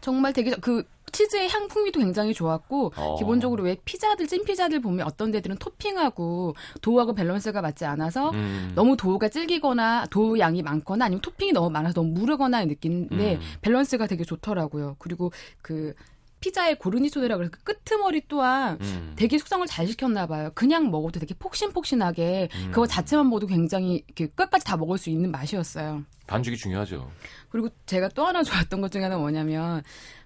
[0.00, 0.82] 정말 되게 그
[1.12, 3.16] 치즈의 향풍미도 굉장히 좋았고 어.
[3.18, 8.72] 기본적으로 왜 피자들 찐 피자들 보면 어떤 데들은 토핑하고 도우하고 밸런스가 맞지 않아서 음.
[8.74, 13.40] 너무 도우가 질기거나 도우 양이 많거나 아니면 토핑이 너무 많아서 너무 무르거나 느끼는데 음.
[13.60, 14.96] 밸런스가 되게 좋더라고요.
[14.98, 15.94] 그리고 그
[16.42, 19.12] 피자의 cornicione라 그래서 그 끄트머리 또한 음.
[19.16, 20.50] 되게 숙성을 잘 시켰나 봐요.
[20.54, 22.70] 그냥 먹어도 되게 폭신폭신하게 음.
[22.72, 26.02] 그거 자체만 먹어도 굉장히 끝까지 다 먹을 수 있는 맛이었어요.
[26.26, 27.10] 반죽이 중요하죠.
[27.48, 29.82] 그리고 제가 또 하나 좋았던 것 중에 하나 뭐냐면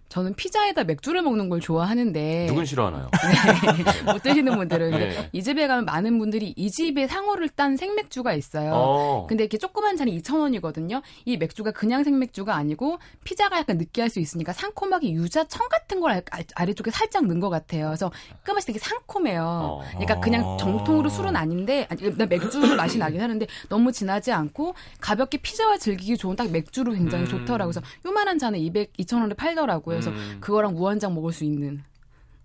[0.08, 3.10] 저는 피자에다 맥주를 먹는 걸 좋아하는데 누군 싫어하나요?
[4.06, 5.28] 네, 못 드시는 분들은 네.
[5.32, 8.72] 이 집에 가면 많은 분들이 이 집에 상호를 딴 생맥주가 있어요.
[8.72, 9.26] 어.
[9.28, 11.02] 근데 이렇게 조그만 잔이 2,000원이거든요.
[11.24, 16.22] 이 맥주가 그냥 생맥주가 아니고 피자가 약간 느끼할 수 있으니까 상콤하게 유자청 같은 걸
[16.54, 17.86] 아래쪽에 살짝 넣은 것 같아요.
[17.86, 18.12] 그래서
[18.44, 19.42] 끝맛이 되게 상콤해요.
[19.42, 19.84] 어.
[19.90, 25.78] 그러니까 그냥 정통으로 술은 아닌데 아니, 맥주 맛이 나긴 하는데 너무 진하지 않고 가볍게 피자와
[25.78, 27.28] 즐기기 좋은 딱 맥주로 굉장히 음.
[27.28, 27.72] 좋더라고요.
[27.72, 29.95] 그래서 요만한 잔에 200, 2,000원에 팔더라고요.
[30.00, 30.38] 그래서 음.
[30.40, 31.82] 그거랑 무한장 먹을 수 있는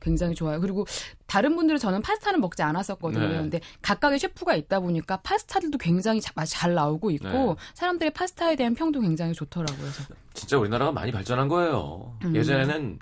[0.02, 0.60] 굉장히 좋아요.
[0.60, 0.86] 그리고
[1.28, 3.28] 다른 분들은 저는 파스타는 먹지 않았었거든요.
[3.28, 3.38] 네.
[3.38, 7.56] 근데 각각의 셰프가 있다 보니까 파스타들도 굉장히 맛이 잘 나오고 있고 네.
[7.76, 9.80] 사람들의 파스타에 대한 평도 굉장히 좋더라고요.
[9.80, 10.04] 그래서.
[10.34, 12.18] 진짜 우리나라가 많이 발전한 거예요.
[12.26, 12.36] 음.
[12.36, 13.00] 예전에는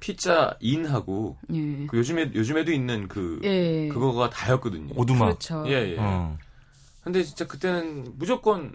[0.00, 1.86] 피자 인하고 예.
[1.86, 3.88] 그 요즘에 요즘에도 있는 그 예.
[3.88, 4.94] 그거가 다였거든요.
[4.96, 5.28] 오두막.
[5.28, 5.64] 그렇죠.
[5.66, 5.96] 예, 예.
[5.98, 6.38] 어.
[7.04, 8.72] 근데 진짜 그때는 무조건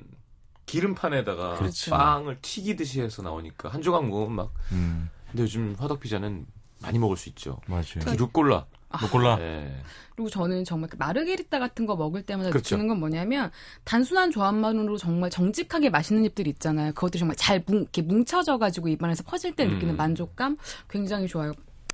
[0.65, 1.91] 기름판에다가 그렇죠.
[1.91, 4.53] 빵을 튀기듯이 해서 나오니까 한 조각 먹으면 막.
[4.71, 5.09] 음.
[5.29, 6.45] 근데 요즘 화덕 피자는
[6.81, 7.59] 많이 먹을 수 있죠.
[7.67, 7.83] 맞아요.
[7.99, 8.65] 특히 루꼴라.
[8.89, 9.37] 아, 루꼴라.
[9.37, 9.81] 네.
[10.15, 12.75] 그리고 저는 정말 그 마르게리따 같은 거 먹을 때마다 그렇죠.
[12.75, 13.51] 느끼는 건 뭐냐면
[13.83, 16.93] 단순한 조합만으로 정말 정직하게 맛있는 집들 있잖아요.
[16.93, 19.97] 그것들이 정말 잘 뭉, 이렇게 뭉쳐져가지고 입안에서 퍼질 때 느끼는 음.
[19.97, 20.57] 만족감
[20.89, 21.51] 굉장히 좋아요.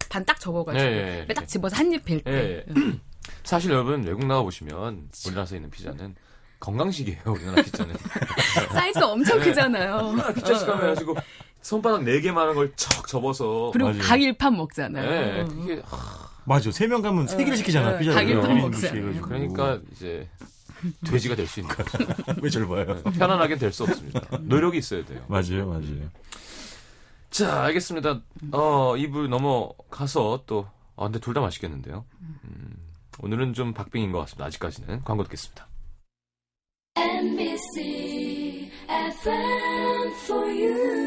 [0.10, 2.66] 반 딱 접어가지고 네, 네, 딱 집어서 한입뵐 때.
[3.44, 6.16] 사실 여러분 외국 나가 보시면 우리나라에 있는 피자는
[6.62, 7.20] 건강식이에요.
[7.26, 7.94] 우리나라 피자는.
[8.72, 9.46] 사이즈 엄청 네.
[9.46, 10.16] 크잖아요.
[10.36, 11.16] 피자식 하면 해가지고
[11.62, 13.72] 손바닥 4개만 한 걸 척 접어서.
[13.74, 15.10] 그리고 가일판 먹잖아요.
[15.10, 15.44] 네.
[15.46, 16.72] 그게, 하, 맞아.
[16.72, 17.98] 세 명 가면 세 개를 시키잖아.
[17.98, 18.14] 피자.
[18.14, 19.22] 자기도 먹어요.
[19.22, 20.28] 그러니까 이제
[21.06, 21.98] 돼지가 될 수 있는 거죠.
[22.42, 23.04] 왜 절봐요?
[23.04, 24.22] 편안하게 될 수 없습니다.
[24.40, 25.24] 노력이 있어야 돼요.
[25.28, 26.10] 맞아요, 맞아요.
[27.30, 28.22] 자, 알겠습니다.
[28.52, 32.06] 어, 입을 넘어가서 또, 아, 근데 둘 다 맛있겠는데요.
[32.22, 32.76] 음,
[33.20, 34.46] 오늘은 좀 박빙인 것 같습니다.
[34.46, 35.04] 아직까지는.
[35.04, 35.68] 광고 듣겠습니다.
[36.96, 41.02] MBC FM for you.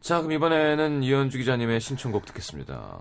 [0.00, 3.00] 자, 그럼 이번에는 이현주 기자님의 신청곡 듣겠습니다.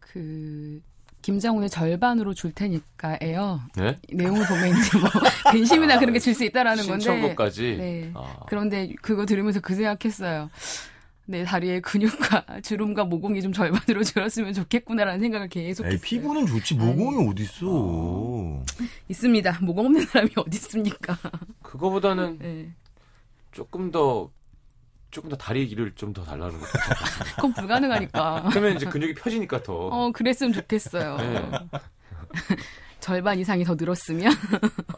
[0.00, 0.80] 그
[1.22, 3.60] 김장훈의 절반으로 줄 테니까예요.
[3.76, 3.96] 네?
[4.12, 5.08] 내용을 보면 이제 뭐
[5.52, 7.00] 근심이나 아, 그런 게 줄 수 있다라는 건데.
[7.00, 7.76] 신청곡까지.
[7.78, 8.10] 네.
[8.14, 8.40] 아.
[8.48, 10.50] 그런데 그거 들으면서 그 생각했어요.
[11.24, 16.00] 내 다리의 근육과 주름과 모공이 좀 절반으로 줄었으면 좋겠구나라는 생각을 계속 했어요.
[16.02, 18.62] 피부는 좋지 모공이 어디 있어?
[19.08, 19.58] 있습니다.
[19.62, 21.16] 모공 없는 사람이 어디 있습니까?
[21.62, 22.70] 그거보다는 네.
[23.52, 24.30] 조금 더
[25.10, 27.34] 조금 더 다리 길을 좀 더 달라는 것 같아요.
[27.36, 28.48] 그건 불가능하니까.
[28.50, 29.72] 그러면 이제 근육이 펴지니까 더.
[29.74, 31.16] 어, 그랬으면 좋겠어요.
[31.18, 31.50] 네.
[33.00, 34.32] 절반 이상이 더 늘었으면.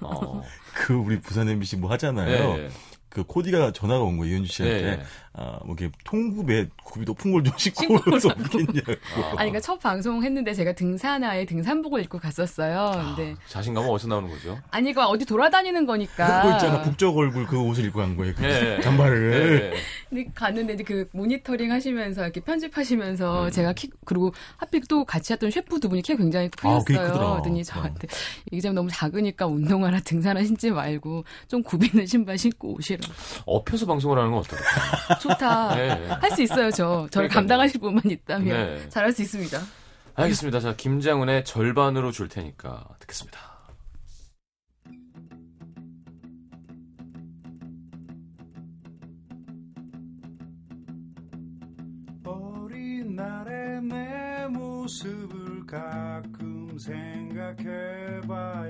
[0.03, 0.43] 어.
[0.75, 2.57] 그 우리 부산 MBC 뭐 하잖아요.
[2.57, 2.69] 네.
[3.15, 4.97] 그 코디가 전화가 온 거예요, 이현주 씨한테.
[4.97, 5.03] 네.
[5.37, 8.93] 아, 뭐 이렇게 통굽에 굽이 높은 걸좀 신고 오서 없겠냐고.
[9.17, 9.27] 아.
[9.31, 13.15] 아니, 그러니까 첫 방송 했는데 제가 등산화에 등산복을 입고 갔었어요.
[13.17, 13.33] 근데.
[13.33, 14.59] 아, 자신감은 어디서 나오는 거죠?
[14.71, 16.43] 아니, 이거 어디 돌아다니는 거니까.
[16.43, 18.35] 그거 있잖아, 북적 얼굴 그 옷을 입고 간 거예요.
[18.37, 18.81] 그 네.
[18.81, 19.71] 잠바를.
[19.71, 19.77] 네.
[20.09, 23.51] 근데 갔는데 이제 그 모니터링 하시면서 이렇게 편집하시면서 음.
[23.51, 26.99] 제가 키, 그리고 하필 또 같이 했던 셰프 두 분이 키가 굉장히 크셨어요.
[26.99, 28.09] 아, 그랬더니 저한테
[28.51, 33.04] 이게 좀 너무 작으니까 운동화나 등산화 신지 말고 좀 굽이는 신발 신고 오시라.
[33.47, 35.19] 엎혀서 방송을 하는 건 어떨까요?
[35.21, 35.75] 좋다.
[35.75, 36.07] 네.
[36.21, 37.07] 할수 있어요, 저.
[37.11, 37.29] 저를 그러니까요.
[37.29, 38.89] 감당하실 분만 있다면 네.
[38.89, 39.59] 잘할 수 있습니다.
[40.17, 40.61] 알겠습니다.
[40.61, 43.39] 자, 김장훈의 절반으로 줄 테니까 듣겠습니다.
[52.25, 58.64] 어린 날의 내 모습을 가끔 생각해봐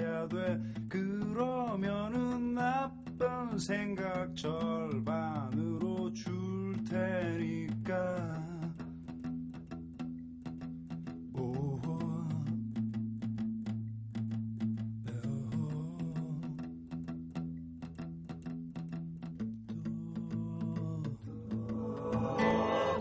[3.58, 6.32] 생각 절반으로 줄
[6.84, 8.44] 테니까.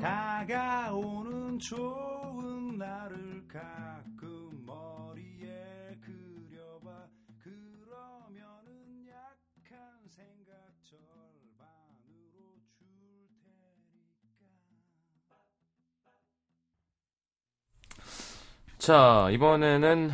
[0.02, 1.93] 다가오는 좋
[18.84, 20.12] 자 이번에는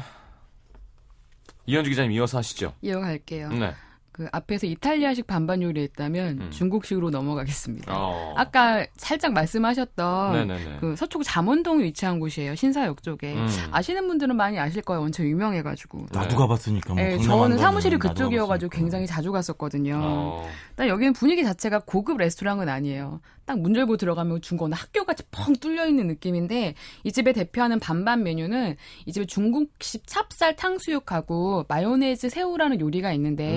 [1.66, 3.74] 이현주 기자님 이어서 하시죠 이어갈게요 네.
[4.20, 6.52] 그 앞에서 이탈리아식 반반 요리했다면 음.
[6.52, 7.94] 중국식으로 넘어가겠습니다.
[7.98, 8.34] 어.
[8.36, 10.78] 아까 살짝 말씀하셨던 네네네.
[10.82, 12.54] 그 서초구 잠원동에 위치한 곳이에요.
[12.54, 13.48] 신사역 쪽에 음.
[13.72, 15.00] 아시는 분들은 많이 아실 거예요.
[15.00, 16.08] 원체 유명해가지고.
[16.12, 16.96] 나도 가봤으니까.
[16.96, 20.02] 뭐 네, 저는 사무실이 그쪽이어가지고 굉장히 자주 갔었거든요.
[20.04, 20.50] 어.
[20.80, 23.22] 일 여기는 분위기 자체가 고급 레스토랑은 아니에요.
[23.46, 28.76] 딱 문 열고 들어가면 중고는 학교같이 펑 뚫려 있는 느낌인데 이 집의 대표하는 반반 메뉴는
[29.08, 33.56] 이 집에 중국식 찹쌀 탕수육하고 마요네즈 새우라는 요리가 있는데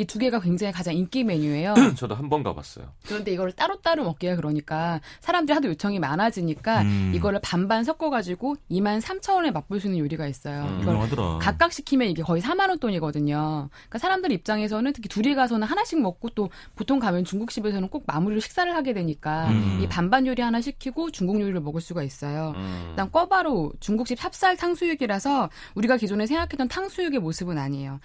[0.00, 1.74] 이 두 개가 굉장히 가장 인기 메뉴예요.
[1.96, 2.86] 저도 한 번 가봤어요.
[3.06, 7.12] 그런데 이거를 따로따로 먹기가 그러니까 사람들이 하도 요청이 많아지니까 음.
[7.14, 10.62] 이거를 반반 섞어가지고 2만 3천 원에 맛볼 수 있는 요리가 있어요.
[10.62, 11.38] 음, 이걸 유명하더라.
[11.40, 13.68] 각각 시키면 이게 거의 4만 원 돈이거든요.
[13.70, 18.72] 그러니까 사람들 입장에서는 특히 둘이 가서는 하나씩 먹고 또 보통 가면 중국집에서는 꼭 마무리로 식사를
[18.74, 19.80] 하게 되니까 음.
[19.82, 22.54] 이 반반 요리 하나 시키고 중국 요리를 먹을 수가 있어요.
[22.56, 22.86] 음.
[22.90, 28.00] 일단 꿔바로 중국집 찹쌀 탕수육이라서 우리가 기존에 생각했던 탕수육의 모습은 아니에요.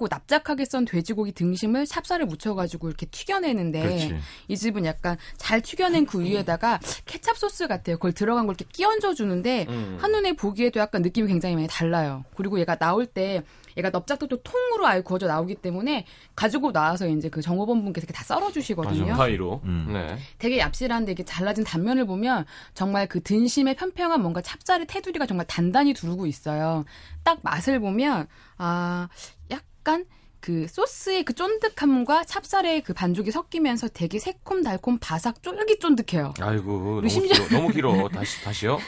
[0.00, 4.16] 얇고 납작하게 썬 돼지고기 등심을 찹쌀을 묻혀가지고 이렇게 튀겨내는데 그렇지.
[4.48, 7.96] 이 집은 약간 잘 튀겨낸 그 위에다가 케찹 소스 같아요.
[7.96, 9.98] 그걸 들어간 걸 이렇게 끼얹어 주는데 음.
[10.00, 12.24] 한눈에 보기에도 약간 느낌이 굉장히 많이 달라요.
[12.34, 13.42] 그리고 얘가 나올 때
[13.76, 18.24] 얘가 넓작도 통으로 아예 구워져 나오기 때문에 가지고 나와서 이제 그 정호범 분께서 이렇게 다
[18.24, 19.14] 썰어 주시거든요.
[19.14, 19.60] 파이로.
[19.64, 19.90] 음.
[19.92, 20.18] 네.
[20.38, 25.94] 되게 얍실한데 이렇게 잘라진 단면을 보면 정말 그 등심의 편평한 뭔가 찹쌀의 테두리가 정말 단단히
[25.94, 26.84] 두르고 있어요.
[27.22, 29.08] 딱 맛을 보면 아
[29.50, 30.06] 약 간
[30.40, 36.32] 그 소스의 그 쫀득함과 찹쌀의 그 반죽이 섞이면서 되게 새콤달콤 바삭 쫄깃쫀득해요.
[36.40, 38.08] 아이고 너무 심지어 길어, 너무 길어.
[38.08, 38.78] 다시 다시요.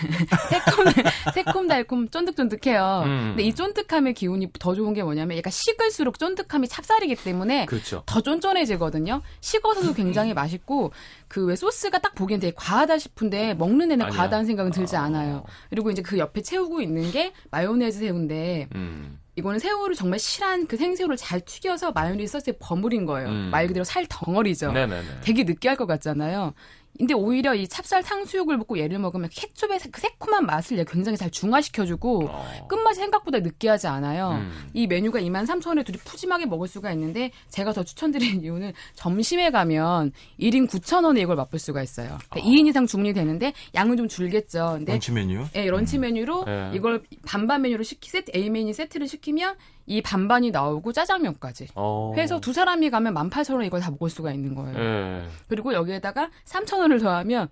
[0.48, 0.92] 새콤
[1.34, 3.02] 새콤달콤 쫀득쫀득해요.
[3.04, 3.20] 음.
[3.32, 8.02] 근데 이 쫀득함의 기운이 더 좋은 게 뭐냐면 얘가 식을수록 쫀득함이 찹쌀이기 때문에 그렇죠.
[8.06, 9.20] 더 쫀쫀해지거든요.
[9.40, 10.92] 식어서도 굉장히 맛있고
[11.28, 14.08] 그 왜 소스가 딱 보기엔 되게 과하다 싶은데 먹는 아니야.
[14.08, 15.02] 과하다는 생각은 들지 아.
[15.02, 15.44] 않아요.
[15.68, 19.18] 그리고 이제 그 옆에 채우고 있는 게 마요네즈 새우인데 음.
[19.34, 23.28] 이거는 새우를 정말 실한 그 생새우를 잘 튀겨서 마요네즈 소스에 버무린 거예요.
[23.28, 23.48] 음.
[23.50, 24.72] 말 그대로 살 덩어리죠.
[24.72, 25.20] 네네네.
[25.22, 26.52] 되게 느끼할 것 같잖아요.
[26.98, 32.28] 근데 오히려 이 찹쌀 탕수육을 먹고 얘를 먹으면 케첩의 그 새콤한 맛을 굉장히 잘 중화시켜주고
[32.28, 32.66] 어.
[32.68, 34.32] 끝맛이 생각보다 느끼하지 않아요.
[34.32, 34.52] 음.
[34.74, 39.50] 이 메뉴가 2만 3천 원에 둘이 푸짐하게 먹을 수가 있는데 제가 더 추천드리는 이유는 점심에
[39.50, 42.18] 가면 1인 9천 원에 이걸 맛볼 수가 있어요.
[42.30, 42.52] 그러니까 어.
[42.52, 44.74] 2인 이상 주문이 되는데 양은 좀 줄겠죠.
[44.76, 45.46] 근데 런치 메뉴?
[45.52, 46.02] 네, 런치 음.
[46.02, 46.70] 메뉴로 네.
[46.74, 51.68] 이걸 반반 메뉴로 시키 세트 A 메뉴 세트를 시키면 이 반반이 나오고 짜장면까지.
[51.74, 52.12] 어.
[52.16, 54.78] 해서 두 사람이 가면 18,000원 이걸 다 먹을 수가 있는 거예요.
[54.78, 55.28] 네.
[55.48, 57.48] 그리고 여기에다가 3,000원을 더하면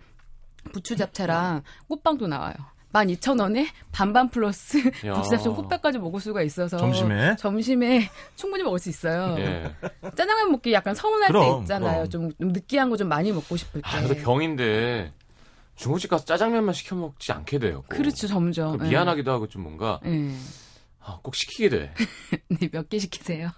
[0.73, 2.55] 부추 잡채랑 꽃빵도 나와요.
[2.93, 9.37] 12,000원에 반반 플러스 부추잡채 꽃배까지 먹을 수가 있어서 점심에 점심에 충분히 먹을 수 있어요.
[9.39, 9.73] 예.
[10.17, 12.09] 짜장면 먹기 약간 서운할 그럼, 때 있잖아요.
[12.09, 13.89] 좀, 좀, 느끼한 거 좀 많이 먹고 싶을 때.
[13.89, 15.13] 아, 그래도 병인데
[15.77, 17.85] 중국집 가서 짜장면만 시켜 먹지 않게 돼요.
[17.89, 18.77] 그렇죠, 점점.
[18.79, 19.33] 미안하기도 예.
[19.33, 20.31] 하고 좀 뭔가 예.
[21.03, 21.95] 아, 꼭 시키게 돼.
[22.49, 23.51] 네, 몇 개 시키세요?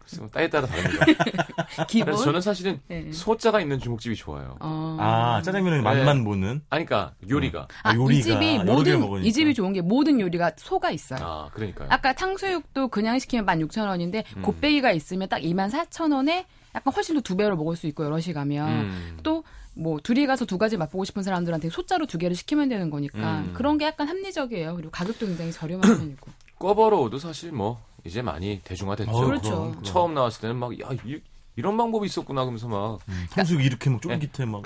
[0.00, 1.06] 글쎄, 뭐 따에 따라 다릅니다.
[1.88, 2.06] 기본?
[2.06, 3.10] 그래서 저는 사실은 네.
[3.12, 4.56] 소자가 있는 중국집이 좋아요.
[4.60, 4.96] 어...
[5.00, 6.24] 아, 짜장면은 맛만 네.
[6.24, 6.62] 보는?
[6.68, 7.68] 아니, 그러니까 요리가.
[7.84, 8.18] 아, 아 요리가.
[8.18, 11.20] 이 집이 모든, 이 집이 좋은 게 모든 요리가 소가 있어요.
[11.22, 11.88] 아, 그러니까요.
[11.90, 14.42] 아까 탕수육도 그냥 시키면 16,000원인데, 음.
[14.42, 16.44] 곱빼기가 있으면 딱 24,000원에
[16.74, 18.68] 약간 훨씬 더 두 배로 먹을 수 있고, 여럿이 가면.
[18.68, 19.18] 음.
[19.22, 19.44] 또,
[19.76, 23.52] 뭐 둘이 가서 두 가지 맛보고 싶은 사람들한테 소자로 두 개를 시키면 되는 거니까 음.
[23.54, 24.74] 그런 게 약간 합리적이에요.
[24.76, 26.30] 그리고 가격도 굉장히 저렴한 편이고.
[26.58, 29.10] 꿔버로우도 사실 뭐 이제 많이 대중화됐죠.
[29.10, 29.70] 어, 그렇죠.
[29.70, 31.20] 그럼, 처음 나왔을 때는 막 야 이,
[31.56, 34.62] 런 방법이 있었구나 그러면서 막 음, 탕수육 이렇게 막 쫄깃해 막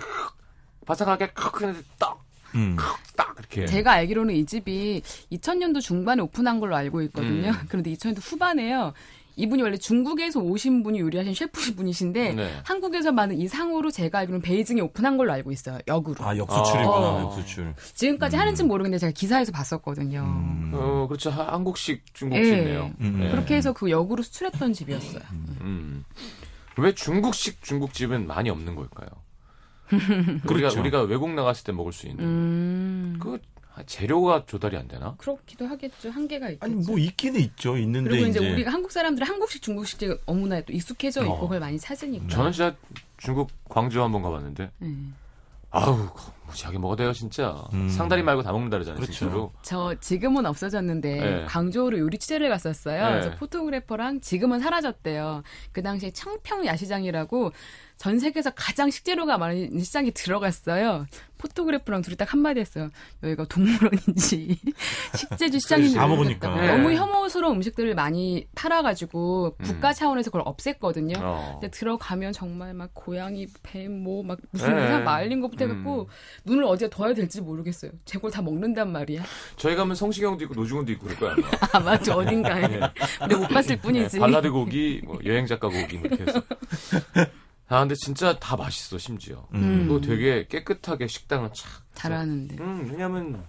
[0.87, 2.18] 바삭하게 크 했는데 딱.
[2.55, 2.77] 음.
[3.14, 3.66] 딱 이렇게.
[3.66, 7.51] 제가 알기로는 이 집이 2000년도 중반에 오픈한 걸로 알고 있거든요.
[7.51, 7.55] 음.
[7.68, 8.94] 그런데 2000년도 후반에요.
[9.38, 12.53] 이분이 원래 중국에서 오신 분이 요리하신 셰프 분이신데 네.
[12.64, 15.79] 한국에서 많은 이 상으로 제가 알기로는 베이징에 오픈한 걸로 알고 있어요.
[15.87, 16.16] 역으로.
[16.24, 16.88] 아 역수출이구나.
[16.88, 17.22] 어.
[17.22, 17.72] 역수출.
[17.94, 18.40] 지금까지 음.
[18.40, 20.20] 하는지는 모르겠는데 제가 기사에서 봤었거든요.
[20.20, 20.72] 음.
[20.74, 21.31] 어 그렇죠.
[21.31, 22.83] 한국식 중국집이네요.
[22.83, 22.94] 네.
[23.01, 23.18] 음.
[23.20, 23.31] 네.
[23.31, 25.22] 그렇게 해서 그 역으로 수출했던 집이었어요.
[25.61, 26.05] 음.
[26.77, 29.09] 왜 중국식 중국집은 많이 없는 걸까요?
[29.88, 30.81] 우리가 그렇죠.
[30.81, 33.18] 우리가 외국 나갔을 때 먹을 수 있는 음.
[33.20, 33.38] 그
[33.86, 35.14] 재료가 조달이 안 되나?
[35.18, 36.10] 그렇기도 하겠죠.
[36.10, 36.64] 한계가 있겠죠.
[36.64, 37.76] 아니 뭐 있기는 있죠.
[37.76, 41.40] 있는데 그리고 이제, 이제 우리가 한국 사람들은 한국식 중국식 너무나 또 익숙해져 있고 어.
[41.40, 42.28] 그걸 많이 찾으니까.
[42.28, 42.74] 저는 진짜
[43.16, 44.70] 중국 광주 한번 가봤는데.
[44.78, 44.94] 네.
[45.70, 46.08] 아우
[46.46, 47.90] 무지하게 먹어야 돼요 진짜 음.
[47.90, 49.12] 상다리 말고 다 먹는다 그러잖아요 그렇죠.
[49.12, 51.44] 진짜로 저 지금은 없어졌는데 네.
[51.44, 53.10] 광주로 요리 취재를 갔었어요 네.
[53.10, 57.52] 그래서 포토그래퍼랑 지금은 사라졌대요 그 당시에 청평 야시장이라고
[57.98, 61.06] 전 세계에서 가장 식재료가 많은 시장에 들어갔어요.
[61.38, 62.90] 포토그래프랑 둘이 딱 한마디 했어요.
[63.22, 64.59] 여기가 동물원인지
[65.16, 66.55] 식재주 시장인지 다 먹으니까.
[66.61, 66.77] 네.
[66.77, 69.64] 너무 혐오스러운 음식들을 많이 팔아가지고 음.
[69.64, 71.16] 국가 차원에서 그걸 없앴거든요.
[71.20, 71.59] 어.
[71.61, 74.98] 근데 들어가면 정말 막 고양이, 뱀, 뭐 막 무슨 네.
[74.98, 76.07] 말린 것부터 해갖고 음.
[76.44, 77.92] 눈을 어디에 둬야 될지 모르겠어요.
[78.05, 79.22] 제걸 다 먹는단 말이야.
[79.57, 81.48] 저희 가면 성시경도 있고 노중훈도 있고 그럴 거야.
[81.72, 82.66] 아 맞아 어딘가에.
[82.66, 82.81] 네.
[83.18, 84.16] 근데 못 봤을 뿐이지.
[84.16, 86.42] 네, 발라드 곡이 뭐 여행 작가 곡이 이렇게 해서.
[87.68, 89.46] 아 근데 진짜 다 맛있어 심지어.
[89.54, 89.87] 음.
[89.88, 92.57] 또 되게 깨끗하게 식당을 착 잘하는데.
[92.61, 93.44] 음 왜냐면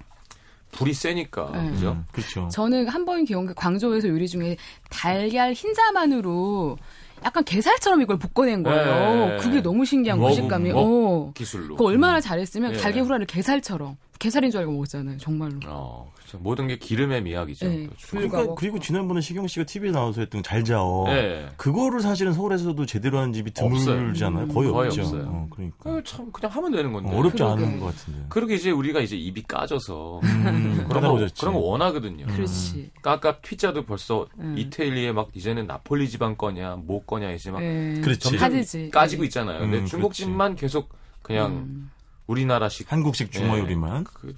[0.71, 1.71] 불이 세니까 네.
[1.71, 1.91] 그죠?
[1.93, 2.47] 음, 그렇죠.
[2.51, 4.57] 저는 한 번인 경우 광저우에서 요리 중에
[4.89, 6.77] 달걀 흰자만으로
[7.25, 9.27] 약간 게살처럼 이걸 볶아낸 거예요.
[9.29, 9.37] 네.
[9.37, 10.71] 그게 너무 신기한 무식감이.
[10.73, 11.31] 어.
[11.33, 11.75] 기술로.
[11.75, 12.77] 그 얼마나 잘했으면 네.
[12.77, 15.17] 달걀 후라이를 게살처럼 게살인 줄 알고 먹었잖아요.
[15.17, 15.57] 정말로.
[15.67, 16.37] 어, 그렇죠.
[16.39, 17.67] 모든 게 기름의 미학이죠.
[17.67, 21.05] 네, 그러니까 그리고 지난번에 시경 씨가 TV에 나와서 했던 잘 자어.
[21.07, 21.47] 네.
[21.55, 24.43] 그거를 사실은 서울에서도 제대로 하는 집이 드물잖아요.
[24.43, 25.01] 음, 거의, 거의 없죠.
[25.01, 25.23] 없어요.
[25.25, 25.89] 어, 그러니까.
[25.89, 27.09] 어, 참 그냥 하면 되는 건데.
[27.09, 27.63] 어, 렵지 그러게.
[27.63, 28.25] 않은 것 같은데.
[28.27, 32.25] 그렇게 이제 우리가 이제 입이 까져서 음, 그런 거 그런 거 원하거든요.
[32.27, 32.75] 그렇지.
[32.75, 32.89] 음.
[33.03, 34.55] 아까 피자도 벌써 음.
[34.57, 38.01] 이태리에 막 이제는 나폴리 지방 거냐 뭐 거냐 이제 막 네.
[38.01, 38.37] 그렇지.
[38.37, 39.59] 점점 까지고 있잖아요.
[39.59, 40.89] 근데 음, 중국집만 계속
[41.21, 41.89] 그냥 음.
[42.29, 43.61] 우리나라식 한국식 중화 네.
[43.61, 44.33] 요리만 그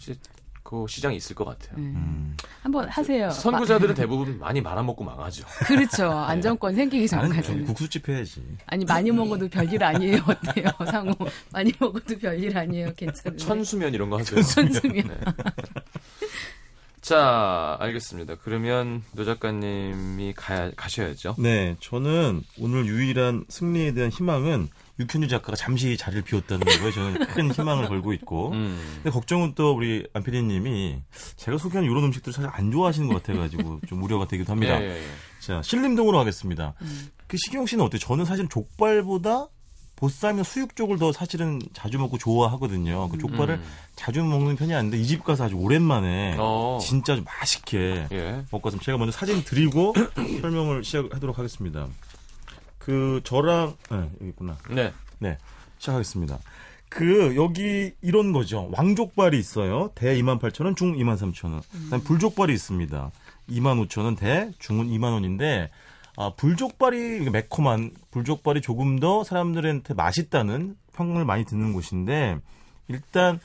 [0.71, 1.77] 그 시장이 있을 것 같아요.
[1.77, 1.93] 음.
[1.97, 2.37] 음.
[2.61, 3.29] 한번 하세요.
[3.29, 5.45] 선구자들은 대부분 많이 말아먹고 망하죠.
[5.67, 6.07] 그렇죠.
[6.07, 6.15] 네.
[6.15, 7.63] 안정권 생기기 전까지.
[7.63, 8.41] 국수집 해야지.
[8.67, 10.19] 아니 많이 먹어도 별일 아니에요.
[10.25, 11.13] 어때요, 상호?
[11.51, 12.93] 많이 먹어도 별일 아니에요.
[12.93, 13.35] 괜찮아요.
[13.37, 14.39] 천수면 이런 거 하세요.
[14.41, 15.07] 천수면.
[15.09, 15.19] 네.
[17.01, 18.35] 자, 알겠습니다.
[18.35, 21.35] 그러면 노 작가님이 가, 가셔야죠.
[21.39, 27.51] 네, 저는 오늘 유일한 승리에 대한 희망은 육현주 작가가 잠시 자리를 비웠다는 거에 저는 큰
[27.53, 28.51] 희망을 걸고 있고.
[28.51, 28.79] 음.
[28.95, 30.97] 근데 걱정은 또 우리 안 PD님이
[31.37, 34.79] 제가 소개한 이런 음식들을 사실 안 좋아하시는 것 같아가지고 좀 우려가 되기도 합니다.
[34.81, 35.07] 예, 예, 예.
[35.39, 36.73] 자, 신림동으로 하겠습니다.
[36.81, 37.09] 음.
[37.27, 37.99] 그 시경 씨는 어때요?
[37.99, 39.47] 저는 사실 족발보다
[39.95, 43.07] 보쌈이나 수육 쪽을 더 사실은 자주 먹고 좋아하거든요.
[43.09, 43.63] 그 족발을 음.
[43.95, 46.79] 자주 먹는 편이 아닌데 이 집 가서 아주 오랜만에 어.
[46.81, 48.43] 진짜 좀 맛있게 예.
[48.51, 48.83] 먹고 왔습니다.
[48.83, 49.93] 제가 먼저 사진 드리고
[50.41, 51.87] 설명을 시작하도록 하겠습니다.
[52.83, 54.57] 그 저랑 네, 여기 있구나.
[54.69, 54.91] 네.
[55.19, 55.37] 네.
[55.77, 56.39] 시작하겠습니다.
[56.89, 58.69] 그 여기 이런 거죠.
[58.73, 59.91] 왕족발이 있어요.
[59.95, 61.61] 대 28,000원, 중 23,000원.
[61.85, 63.11] 그다음 불족발이 있습니다.
[63.49, 65.69] 25,000원 대, 중은 2만 원인데
[66.17, 72.39] 아, 불족발이 매콤한 불족발이 조금 더 사람들한테 맛있다는 평을 많이 듣는 곳인데
[72.87, 73.39] 일단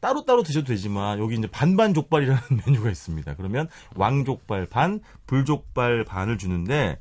[0.00, 3.34] 따로따로 드셔도 되지만 여기 이제 반반 족발이라는 메뉴가 있습니다.
[3.36, 6.98] 그러면 왕족발 반, 불족발 반을 주는데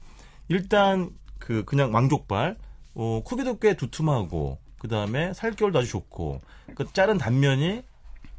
[0.47, 1.11] 일단
[1.43, 2.55] 그 그냥 왕족발
[2.95, 6.39] 어, 크기도 꽤 두툼하고 그 다음에 살결도 아주 좋고
[6.73, 7.83] 그 자른 단면이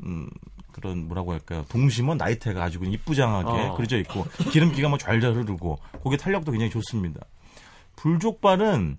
[0.04, 0.30] 음
[0.72, 3.76] 그런 뭐라고 할까요 동심원 나이테가 아주 이쁘장하게 어.
[3.76, 7.20] 그려져 있고 기름기가 뭐 잘잘 흐르고 고기 탄력도 굉장히 좋습니다.
[7.96, 8.96] 불족발은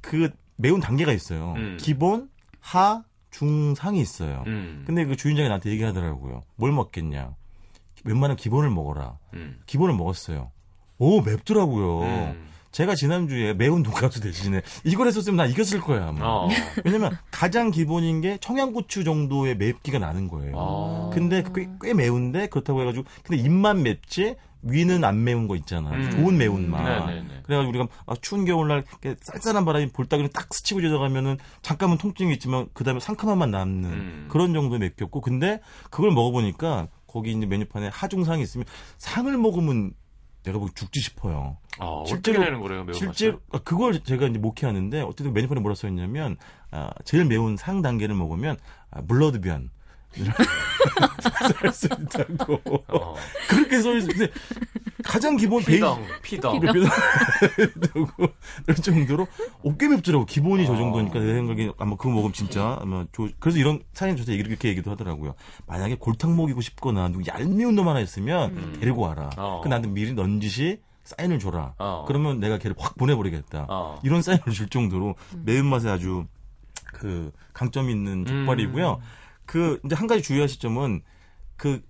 [0.00, 1.54] 그 매운 단계가 있어요.
[1.56, 1.76] 음.
[1.80, 4.44] 기본, 하, 중, 상이 있어요.
[4.46, 4.84] 음.
[4.86, 6.42] 근데 그 주인장이 나한테 얘기하더라고요.
[6.54, 7.34] 뭘 먹겠냐.
[8.04, 9.18] 웬만한 기본을 먹어라.
[9.34, 9.60] 음.
[9.66, 10.52] 기본을 먹었어요.
[10.98, 12.02] 오, 맵더라고요.
[12.02, 12.49] 음.
[12.72, 16.24] 제가 지난주에 매운 돈가스 대신에 이걸 했었으면 나 이겼을 거야, 아마.
[16.24, 16.48] 어.
[16.84, 20.52] 왜냐면 가장 기본인 게 청양고추 정도의 맵기가 나는 거예요.
[20.56, 21.10] 어.
[21.12, 25.90] 근데 꽤, 꽤 매운데 그렇다고 해가지고 근데 입만 맵지 위는 안 매운 거 있잖아.
[25.90, 26.10] 음.
[26.10, 27.06] 좋은 매운맛.
[27.06, 27.42] 네네네.
[27.44, 28.84] 그래가지고 우리가 아, 추운 겨울날
[29.22, 34.26] 쌀쌀한 바람이 볼따기를 딱 스치고 지나가면은 잠깐은 통증이 있지만 그 다음에 상큼한 맛 남는 음.
[34.30, 38.66] 그런 정도의 맵겼고 근데 그걸 먹어보니까 거기 있는 메뉴판에 하중상이 있으면
[38.98, 39.92] 상을 먹으면
[40.42, 41.58] 내가 보기 죽지 싶어요.
[41.78, 45.88] 아, 실제로 내는 거래요, 매운 실제로 아, 그걸 제가 이제 목회하는데 어쨌든 메뉴판에 뭐라 써
[45.88, 46.36] 있냐면
[46.70, 48.56] 아, 제일 매운 상 단계를 먹으면
[48.90, 49.70] 아, 블러드변
[51.60, 52.60] 살수 있다고.
[52.88, 53.14] 어.
[53.48, 54.28] 그렇게 써 있는데
[55.04, 56.58] 가장 기본 피덩, 피덩.
[58.66, 59.26] 그 정도로
[59.64, 60.26] 어깨 맵더라고.
[60.26, 60.66] 기본이 어.
[60.66, 64.68] 저 정도니까 내 생각에 아마 그거 먹으면 진짜 아마 조, 그래서 이런 사연 저한테 이렇게
[64.68, 65.34] 얘기도 하더라고요.
[65.66, 68.76] 만약에 골탕 먹이고 싶거나 누구 얄미운 놈 하나 있으면 음.
[68.80, 69.30] 데리고 와라.
[69.36, 69.60] 어.
[69.62, 71.74] 그 나한테 미리 넌지시 사인을 줘라.
[71.78, 72.04] 어.
[72.06, 73.66] 그러면 내가 걔를 확 보내버리겠다.
[73.68, 74.00] 어.
[74.02, 75.42] 이런 사인을 줄 정도로 음.
[75.44, 76.26] 매운맛에 아주
[76.92, 79.00] 그 강점 있는 족발이고요.
[79.00, 79.19] 음.
[79.50, 81.02] 그 이제 한 가지 주의하실 점은
[81.56, 81.82] 그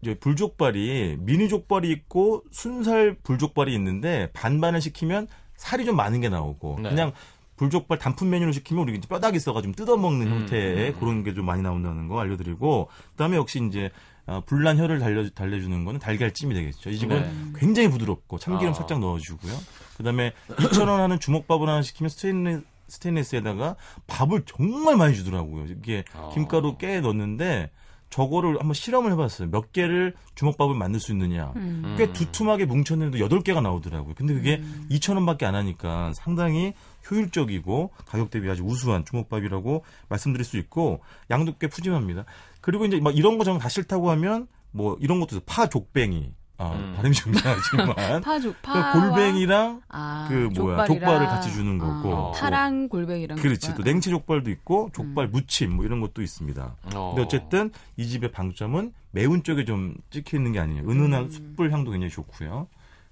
[0.00, 5.26] 이제 불족발이 미니 족발이 있고 순살 불족발이 있는데 반반을 시키면
[5.56, 6.90] 살이 좀 많은 게 나오고 네.
[6.90, 7.12] 그냥
[7.56, 11.00] 불족발 단품 메뉴로 시키면 우리 이제 뼈다귀 써가지고 뜯어먹는 음, 형태의 음, 음.
[11.00, 13.90] 그런 게 좀 많이 나온다는 거 알려드리고 그다음에 역시 이제
[14.26, 16.90] 어, 불난 혀를 달려 달래주는 거는 달걀찜이 되겠죠.
[16.90, 17.58] 이 집은 네.
[17.58, 18.74] 굉장히 부드럽고 참기름 아.
[18.74, 19.52] 살짝 넣어주고요.
[19.96, 25.66] 그다음에 2천 원 하는 주먹밥을 하나 시키면 스테인레 스 스테인리스에다가 밥을 정말 많이 주더라고요.
[25.66, 26.30] 이게 어.
[26.34, 27.70] 김가루 깨 넣는데
[28.10, 29.50] 저거를 한번 실험을 해봤어요.
[29.50, 31.52] 몇 개를 주먹밥을 만들 수 있느냐.
[31.56, 31.94] 음.
[31.98, 34.14] 꽤 두툼하게 뭉쳤는데 여덟 개가 나오더라고요.
[34.14, 34.88] 근데 그게 음.
[34.90, 36.72] 2천 원밖에 안 하니까 상당히
[37.10, 42.24] 효율적이고 가격 대비 아주 우수한 주먹밥이라고 말씀드릴 수 있고 양도 꽤 푸짐합니다.
[42.60, 46.72] 그리고 이제 막 이런 거 정말 다 싫다고 하면 뭐 이런 것도 파 족뱅이 아,
[46.72, 46.92] 음.
[46.96, 52.88] 발음이 좀 이상하지만 파죽 파그 골뱅이랑 아, 그 뭐야 족발을 같이 주는 거고 어, 파랑
[52.88, 53.76] 골뱅이랑 그렇지 족발.
[53.76, 55.30] 또 냉채 족발도 있고 족발 음.
[55.30, 56.76] 무침 뭐 이런 것도 있습니다.
[56.94, 57.10] 어.
[57.14, 60.82] 근데 어쨌든 이 집의 방점은 매운 쪽에 좀 찍혀 있는 게 아니에요.
[60.82, 61.30] 은은한 음.
[61.30, 62.66] 숯불 향도 굉장히 좋고요.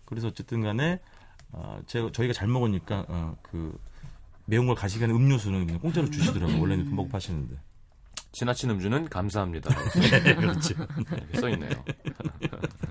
[0.04, 0.98] 그래서 어쨌든간에
[1.52, 3.78] 어, 제가 저희가 잘 먹으니까 어, 그
[4.44, 6.60] 매운 걸 가시게 하는 음료수는 그냥 공짜로 주시더라고요.
[6.60, 7.56] 원래는 금방 파시는데.
[8.32, 9.70] 지나친 음주는 감사합니다.
[10.22, 10.74] 네, 그렇죠.
[11.32, 11.70] 네, 써 있네요.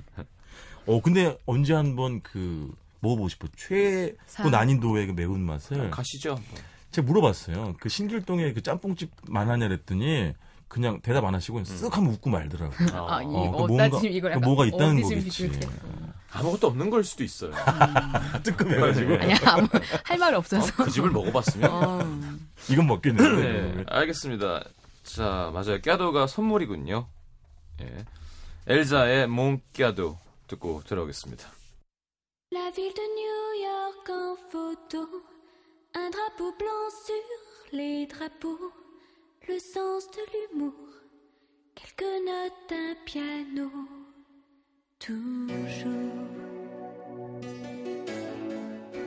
[0.87, 6.39] 어 근데 언제 한번 그 먹어보고 싶어 최고 난이도의 그 매운 맛을 가시죠.
[6.91, 7.75] 제가 물어봤어요.
[7.79, 10.33] 그 신길동에 그 짬뽕집 많았냐 그랬더니
[10.67, 13.07] 그냥 대답 안 하시고 쓱 한번 웃고 말더라고요.
[13.07, 15.59] 아, 이, 어, 그 뭔가, 그 뭐가 있다는 거겠지.
[16.31, 17.51] 아무것도 없는 걸 수도 있어요.
[18.43, 19.13] 뜨끔해가지고.
[19.15, 19.67] 아니 아무
[20.03, 20.67] 할 말이 없어서.
[20.67, 21.71] 어, 그 집을 먹어봤으면.
[21.71, 21.99] 어.
[22.69, 23.75] 이건 먹겠는데.
[23.75, 24.63] 네, 알겠습니다.
[25.03, 25.79] 자, 맞아요.
[25.81, 27.07] 깨도가 선물이군요.
[27.81, 28.05] 예.
[28.67, 31.48] 엘자의 몽깨도 듣고 들어오겠습니다.
[32.52, 35.06] La ville de New York en photo,
[35.94, 37.14] un drapeau blanc sur
[37.72, 38.72] les drapeaux,
[39.46, 40.74] le sens de l'humour,
[41.76, 43.70] quelques notes, un piano,
[44.98, 45.94] toujours.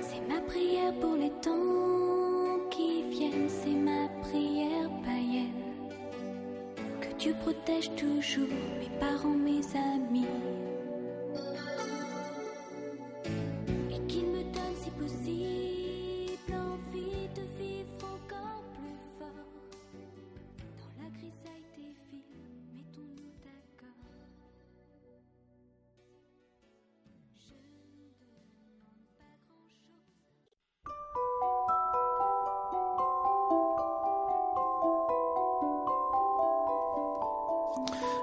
[0.01, 5.91] C'est ma prière pour les temps qui viennent, c'est ma prière païenne.
[7.01, 8.47] Que Dieu protège toujours
[8.79, 10.27] mes parents, mes amis.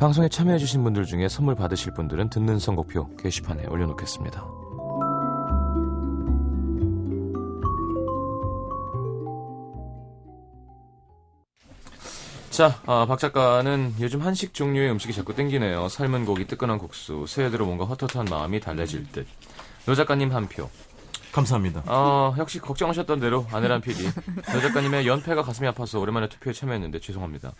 [0.00, 4.42] 방송에 참여해주신 분들 중에 선물 받으실 분들은 듣는 선곡표 게시판에 올려놓겠습니다.
[12.48, 15.90] 자, 아, 박 작가는 요즘 한식 종류의 음식이 자꾸 땡기네요.
[15.90, 19.26] 삶은 고기, 뜨끈한 국수, 새해 들어 뭔가 헛헛한 마음이 달래질 듯.
[19.84, 20.70] 노 작가님 한 표.
[21.30, 21.82] 감사합니다.
[21.86, 24.02] 어, 역시 걱정하셨던 대로 안혜란 PD.
[24.50, 27.52] 노 작가님의 연패가 가슴이 아파서 오랜만에 투표에 참여했는데 죄송합니다.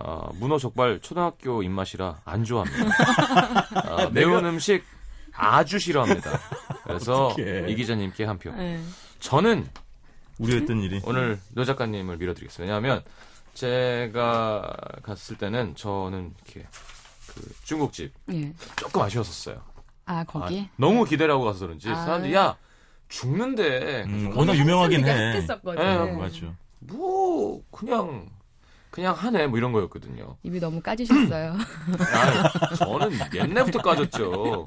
[0.00, 4.04] 어, 문어 족발 초등학교 입맛이라 안 좋아합니다.
[4.04, 4.84] 어, 매운 음식
[5.32, 6.38] 아주 싫어합니다.
[6.84, 7.34] 그래서.
[7.38, 8.52] 이 기자님께 한 표.
[8.52, 8.80] 네.
[9.20, 9.68] 저는
[10.38, 12.74] 우려했던 일이 오늘 노 작가님을 밀어드리겠습니다.
[12.74, 13.02] 왜냐하면
[13.54, 16.66] 제가 갔을 때는 저는 이렇게
[17.26, 18.52] 그 중국집 예.
[18.76, 19.60] 조금 아쉬웠었어요.
[20.06, 20.60] 아 거기?
[20.60, 21.96] 아, 너무 기대를 하고 가서 그런지 아.
[21.96, 22.56] 사람들이 야
[23.08, 25.40] 죽는데 음, 워낙 유명하긴 해.
[25.40, 26.54] 네, 맞죠.
[26.78, 28.28] 뭐 그냥
[28.98, 30.36] 그냥 하네 뭐 이런 거였거든요.
[30.42, 31.54] 입이 너무 까지셨어요.
[32.12, 34.66] 아, 저는 옛날부터 까졌죠.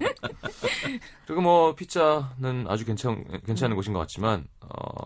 [1.27, 5.03] 그리고 뭐 피자는 아주 괜찮 괜찮은 곳인 것 같지만 어,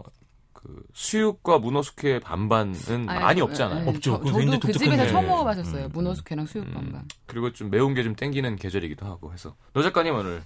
[0.54, 3.86] 그 수육과 문어 숙회 반반은 아, 많이 없잖아요.
[3.86, 4.22] 네, 없죠.
[4.24, 5.86] 저, 도 그 집에서 처음 먹어봤었어요.
[5.86, 7.08] 음, 문어 숙회랑 수육 음, 반반.
[7.26, 10.44] 그리고 좀 매운 게 좀 땡기는 계절이기도 하고 해서 노 작가님 오늘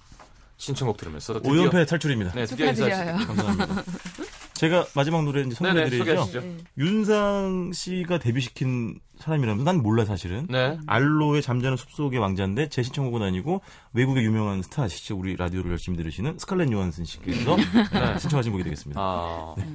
[0.55, 2.31] 신청곡 들으면서 오연패 탈출입니다.
[2.31, 3.17] 네, 드디어 인사드려요.
[3.27, 3.83] 감사합니다.
[4.59, 6.41] 제가 마지막 노래 이제 소개해드리죠.
[6.41, 6.57] 네.
[6.77, 10.47] 윤상 씨가 데뷔시킨 사람이라면 난 몰라 사실은.
[10.49, 10.77] 네.
[10.85, 13.61] 알로의 잠자는 숲속의 왕자인데 제 신청곡은 아니고
[13.93, 15.17] 외국의 유명한 스타시죠.
[15.17, 18.19] 우리 라디오를 열심히 들으시는 스칼렛 요한슨 씨께서 네.
[18.19, 18.99] 신청하신 곡이 되겠습니다.
[19.01, 19.55] 아...
[19.57, 19.65] 네.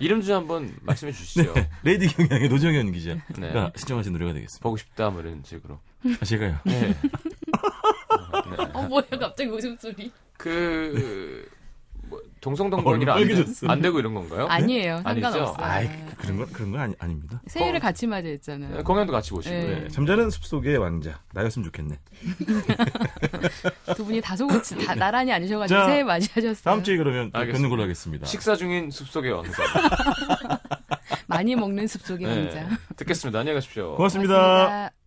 [0.00, 1.54] 이름 좀 한번 말씀해 주시죠.
[1.54, 1.70] 네.
[1.82, 3.70] 레이디 경향의 노정현 기자가 네.
[3.74, 4.62] 신청하신 노래가 되겠습니다.
[4.62, 5.80] 보고 싶다 뭐 이런 식으로.
[6.20, 6.58] 아, 제가요.
[6.64, 6.94] 네.
[8.74, 10.12] 어 뭐야 갑자기 웃음소리.
[10.36, 11.48] 그
[12.08, 14.46] 뭐, 동성동건이라 안, 되, 안 되고 이런 건가요?
[14.46, 15.00] 아니에요.
[15.02, 15.54] 상관없어요.
[15.58, 15.88] 아이,
[16.18, 17.40] 그런 건 그런 건 아니, 아닙니다.
[17.46, 17.80] 새해를 어.
[17.80, 18.76] 같이 맞이했잖아요.
[18.76, 19.54] 네, 공연도 같이 보시고.
[19.54, 19.80] 네.
[19.82, 19.88] 네.
[19.88, 21.20] 잠자는 숲속의 왕자.
[21.32, 21.98] 나였으면 좋겠네.
[23.96, 26.62] 두 분이 다소곳이 다 나란히 앉으셔가지고 자, 새해 맞이하셨어요.
[26.62, 28.26] 다음 주에 그러면 뵙는 걸로 하겠습니다.
[28.26, 29.62] 식사 중인 숲속의 왕자.
[31.26, 32.38] 많이 먹는 숲속의 네.
[32.38, 32.68] 왕자.
[32.96, 33.38] 듣겠습니다.
[33.40, 33.96] 안녕히 가십시오.
[33.96, 34.34] 고맙습니다.
[34.34, 35.03] 고맙습니다.